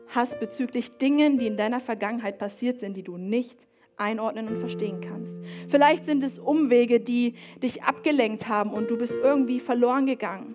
hast 0.08 0.38
bezüglich 0.38 0.98
Dingen, 0.98 1.38
die 1.38 1.46
in 1.46 1.56
deiner 1.56 1.80
Vergangenheit 1.80 2.38
passiert 2.38 2.80
sind, 2.80 2.96
die 2.96 3.02
du 3.02 3.16
nicht 3.16 3.66
einordnen 3.96 4.48
und 4.48 4.58
verstehen 4.58 5.00
kannst. 5.00 5.38
Vielleicht 5.68 6.04
sind 6.04 6.22
es 6.22 6.38
Umwege, 6.38 7.00
die 7.00 7.34
dich 7.62 7.82
abgelenkt 7.82 8.48
haben 8.48 8.70
und 8.72 8.90
du 8.90 8.96
bist 8.96 9.16
irgendwie 9.16 9.61
verloren 9.61 10.06
gegangen. 10.06 10.54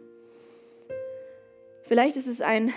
Vielleicht 1.83 2.15
ist 2.15 2.27
es 2.27 2.41
ein 2.41 2.73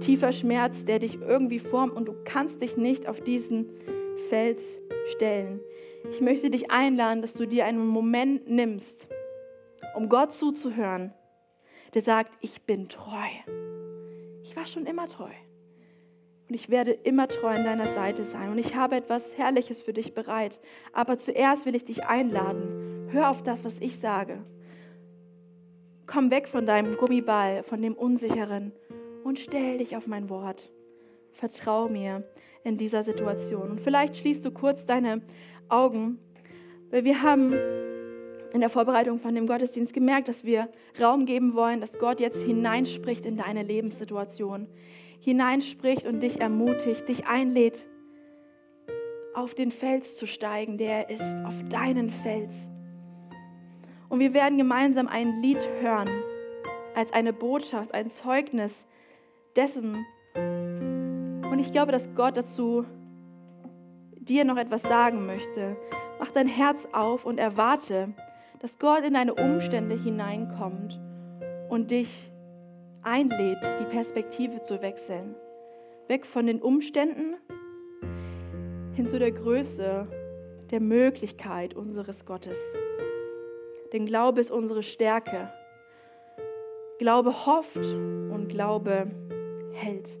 tiefer 0.00 0.32
Schmerz, 0.32 0.84
der 0.84 1.00
dich 1.00 1.20
irgendwie 1.20 1.58
formt 1.58 1.94
und 1.94 2.08
du 2.08 2.14
kannst 2.24 2.62
dich 2.62 2.76
nicht 2.76 3.06
auf 3.06 3.20
diesen 3.20 3.70
Fels 4.18 4.80
stellen. 5.06 5.60
Ich 6.10 6.20
möchte 6.20 6.50
dich 6.50 6.70
einladen, 6.70 7.22
dass 7.22 7.34
du 7.34 7.46
dir 7.46 7.64
einen 7.64 7.86
Moment 7.86 8.48
nimmst, 8.48 9.08
um 9.94 10.08
Gott 10.08 10.32
zuzuhören, 10.32 11.12
der 11.94 12.02
sagt, 12.02 12.32
ich 12.40 12.62
bin 12.62 12.88
treu. 12.88 13.28
Ich 14.42 14.56
war 14.56 14.66
schon 14.66 14.86
immer 14.86 15.08
treu. 15.08 15.30
Und 16.48 16.54
ich 16.54 16.70
werde 16.70 16.92
immer 16.92 17.28
treu 17.28 17.48
an 17.48 17.64
deiner 17.64 17.88
Seite 17.88 18.24
sein. 18.24 18.50
Und 18.50 18.58
ich 18.58 18.74
habe 18.74 18.96
etwas 18.96 19.36
Herrliches 19.36 19.82
für 19.82 19.92
dich 19.92 20.14
bereit. 20.14 20.60
Aber 20.92 21.18
zuerst 21.18 21.66
will 21.66 21.74
ich 21.74 21.84
dich 21.84 22.06
einladen. 22.06 23.08
Hör 23.10 23.30
auf 23.30 23.42
das, 23.42 23.64
was 23.64 23.80
ich 23.80 23.98
sage. 23.98 24.42
Komm 26.06 26.30
weg 26.30 26.48
von 26.48 26.64
deinem 26.64 26.96
Gummiball, 26.96 27.62
von 27.62 27.82
dem 27.82 27.94
Unsicheren 27.94 28.72
und 29.24 29.38
stell 29.38 29.76
dich 29.76 29.94
auf 29.94 30.06
mein 30.06 30.30
Wort. 30.30 30.70
Vertrau 31.32 31.88
mir 31.88 32.24
in 32.68 32.76
dieser 32.76 33.02
Situation. 33.02 33.70
Und 33.70 33.80
vielleicht 33.80 34.16
schließt 34.16 34.44
du 34.44 34.50
kurz 34.50 34.86
deine 34.86 35.22
Augen, 35.68 36.18
weil 36.90 37.04
wir 37.04 37.22
haben 37.22 37.54
in 38.52 38.60
der 38.60 38.70
Vorbereitung 38.70 39.18
von 39.18 39.34
dem 39.34 39.46
Gottesdienst 39.46 39.92
gemerkt, 39.92 40.28
dass 40.28 40.44
wir 40.44 40.68
Raum 41.00 41.26
geben 41.26 41.54
wollen, 41.54 41.80
dass 41.80 41.98
Gott 41.98 42.20
jetzt 42.20 42.42
hineinspricht 42.42 43.26
in 43.26 43.36
deine 43.36 43.62
Lebenssituation, 43.62 44.68
hineinspricht 45.20 46.06
und 46.06 46.20
dich 46.20 46.40
ermutigt, 46.40 47.08
dich 47.08 47.26
einlädt, 47.26 47.88
auf 49.34 49.54
den 49.54 49.70
Fels 49.70 50.16
zu 50.16 50.26
steigen, 50.26 50.78
der 50.78 51.10
ist, 51.10 51.44
auf 51.44 51.62
deinen 51.68 52.10
Fels. 52.10 52.68
Und 54.08 54.20
wir 54.20 54.32
werden 54.32 54.58
gemeinsam 54.58 55.06
ein 55.06 55.42
Lied 55.42 55.68
hören, 55.80 56.08
als 56.94 57.12
eine 57.12 57.32
Botschaft, 57.32 57.94
ein 57.94 58.10
Zeugnis 58.10 58.86
dessen. 59.54 60.06
Und 61.58 61.64
ich 61.64 61.72
glaube, 61.72 61.90
dass 61.90 62.14
Gott 62.14 62.36
dazu 62.36 62.84
dir 64.14 64.44
noch 64.44 64.58
etwas 64.58 64.80
sagen 64.82 65.26
möchte. 65.26 65.76
Mach 66.20 66.30
dein 66.30 66.46
Herz 66.46 66.86
auf 66.92 67.24
und 67.24 67.40
erwarte, 67.40 68.14
dass 68.60 68.78
Gott 68.78 69.04
in 69.04 69.14
deine 69.14 69.34
Umstände 69.34 69.96
hineinkommt 69.96 71.00
und 71.68 71.90
dich 71.90 72.30
einlädt, 73.02 73.58
die 73.80 73.86
Perspektive 73.86 74.62
zu 74.62 74.82
wechseln. 74.82 75.34
Weg 76.06 76.26
von 76.26 76.46
den 76.46 76.62
Umständen 76.62 77.34
hin 78.92 79.08
zu 79.08 79.18
der 79.18 79.32
Größe 79.32 80.06
der 80.70 80.80
Möglichkeit 80.80 81.74
unseres 81.74 82.24
Gottes. 82.24 82.56
Denn 83.92 84.06
Glaube 84.06 84.38
ist 84.38 84.52
unsere 84.52 84.84
Stärke. 84.84 85.52
Glaube 87.00 87.46
hofft 87.46 87.84
und 87.84 88.46
Glaube 88.48 89.10
hält 89.72 90.20